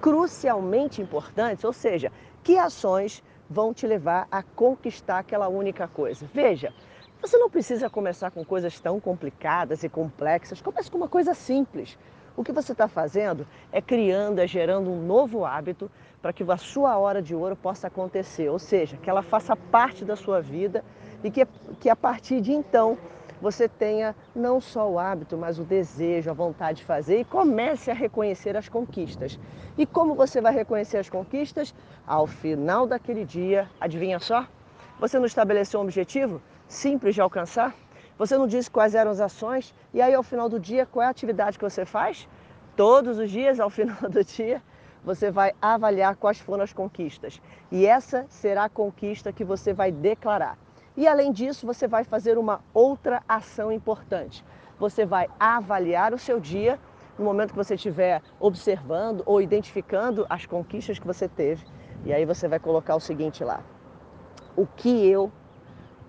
crucialmente 0.00 1.00
importantes, 1.00 1.64
ou 1.64 1.72
seja, 1.72 2.10
que 2.42 2.58
ações 2.58 3.22
vão 3.48 3.72
te 3.72 3.86
levar 3.86 4.26
a 4.30 4.42
conquistar 4.42 5.18
aquela 5.20 5.48
única 5.48 5.86
coisa. 5.86 6.28
Veja, 6.34 6.72
você 7.22 7.38
não 7.38 7.48
precisa 7.48 7.88
começar 7.88 8.32
com 8.32 8.44
coisas 8.44 8.80
tão 8.80 8.98
complicadas 8.98 9.84
e 9.84 9.88
complexas. 9.88 10.60
Comece 10.60 10.90
com 10.90 10.98
uma 10.98 11.08
coisa 11.08 11.34
simples. 11.34 11.96
O 12.36 12.42
que 12.42 12.50
você 12.50 12.72
está 12.72 12.88
fazendo 12.88 13.46
é 13.70 13.80
criando, 13.80 14.40
é 14.40 14.46
gerando 14.46 14.90
um 14.90 15.00
novo 15.00 15.44
hábito 15.44 15.88
para 16.20 16.32
que 16.32 16.42
a 16.42 16.56
sua 16.56 16.98
hora 16.98 17.22
de 17.22 17.32
ouro 17.32 17.54
possa 17.54 17.86
acontecer, 17.86 18.48
ou 18.48 18.58
seja, 18.58 18.96
que 18.96 19.08
ela 19.08 19.22
faça 19.22 19.54
parte 19.54 20.04
da 20.04 20.16
sua 20.16 20.40
vida 20.40 20.84
e 21.22 21.30
que, 21.30 21.46
que 21.78 21.88
a 21.88 21.94
partir 21.94 22.40
de 22.40 22.52
então 22.52 22.98
você 23.40 23.68
tenha 23.68 24.16
não 24.34 24.60
só 24.60 24.90
o 24.90 24.98
hábito, 24.98 25.36
mas 25.36 25.60
o 25.60 25.64
desejo, 25.64 26.28
a 26.28 26.32
vontade 26.34 26.78
de 26.78 26.84
fazer 26.84 27.20
e 27.20 27.24
comece 27.24 27.88
a 27.88 27.94
reconhecer 27.94 28.56
as 28.56 28.68
conquistas. 28.68 29.38
E 29.78 29.86
como 29.86 30.16
você 30.16 30.40
vai 30.40 30.52
reconhecer 30.52 30.98
as 30.98 31.08
conquistas? 31.08 31.72
Ao 32.04 32.26
final 32.26 32.84
daquele 32.84 33.24
dia, 33.24 33.70
adivinha 33.80 34.18
só? 34.18 34.44
Você 34.98 35.18
não 35.18 35.26
estabeleceu 35.26 35.78
um 35.78 35.84
objetivo? 35.84 36.40
Simples 36.72 37.14
de 37.14 37.20
alcançar? 37.20 37.74
Você 38.18 38.36
não 38.36 38.46
disse 38.46 38.70
quais 38.70 38.94
eram 38.94 39.10
as 39.10 39.20
ações? 39.20 39.74
E 39.92 40.00
aí, 40.00 40.14
ao 40.14 40.22
final 40.22 40.48
do 40.48 40.58
dia, 40.58 40.86
qual 40.86 41.02
é 41.02 41.06
a 41.06 41.10
atividade 41.10 41.58
que 41.58 41.64
você 41.64 41.84
faz? 41.84 42.28
Todos 42.76 43.18
os 43.18 43.30
dias, 43.30 43.60
ao 43.60 43.68
final 43.70 44.08
do 44.08 44.24
dia, 44.24 44.62
você 45.04 45.30
vai 45.30 45.52
avaliar 45.60 46.16
quais 46.16 46.38
foram 46.38 46.62
as 46.62 46.72
conquistas. 46.72 47.40
E 47.70 47.86
essa 47.86 48.24
será 48.28 48.64
a 48.64 48.68
conquista 48.68 49.32
que 49.32 49.44
você 49.44 49.72
vai 49.72 49.90
declarar. 49.92 50.56
E 50.96 51.06
além 51.06 51.32
disso, 51.32 51.66
você 51.66 51.88
vai 51.88 52.04
fazer 52.04 52.38
uma 52.38 52.60
outra 52.72 53.22
ação 53.28 53.72
importante. 53.72 54.44
Você 54.78 55.04
vai 55.04 55.28
avaliar 55.38 56.12
o 56.12 56.18
seu 56.18 56.38
dia 56.38 56.78
no 57.18 57.24
momento 57.24 57.50
que 57.50 57.56
você 57.56 57.74
estiver 57.74 58.22
observando 58.38 59.22
ou 59.26 59.40
identificando 59.40 60.26
as 60.28 60.46
conquistas 60.46 60.98
que 60.98 61.06
você 61.06 61.28
teve. 61.28 61.64
E 62.04 62.12
aí 62.12 62.24
você 62.24 62.48
vai 62.48 62.58
colocar 62.58 62.94
o 62.94 63.00
seguinte 63.00 63.42
lá: 63.44 63.62
o 64.56 64.66
que 64.66 65.06
eu 65.08 65.32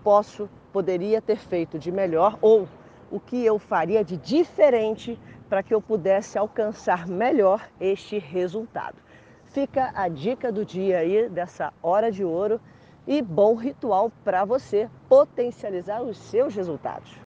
posso, 0.04 0.50
poderia 0.72 1.22
ter 1.22 1.38
feito 1.38 1.80
de 1.80 1.92
melhor 1.92 2.38
ou 2.42 2.68
o 3.10 3.20
que 3.20 3.46
eu 3.46 3.58
faria 3.60 4.04
de 4.04 4.18
diferente 4.18 5.20
para 5.48 5.62
que 5.62 5.74
eu 5.74 5.82
pudesse 5.82 6.38
alcançar 6.38 7.08
melhor 7.08 7.70
este 7.80 8.18
resultado. 8.18 8.98
Fica 9.46 9.92
a 9.94 10.08
dica 10.08 10.52
do 10.52 10.66
dia 10.66 10.98
aí 10.98 11.30
dessa 11.30 11.72
hora 11.82 12.12
de 12.12 12.26
ouro 12.26 12.60
e 13.06 13.22
bom 13.22 13.56
ritual 13.56 14.12
para 14.24 14.44
você 14.46 14.90
potencializar 15.08 16.02
os 16.02 16.18
seus 16.18 16.56
resultados. 16.56 17.22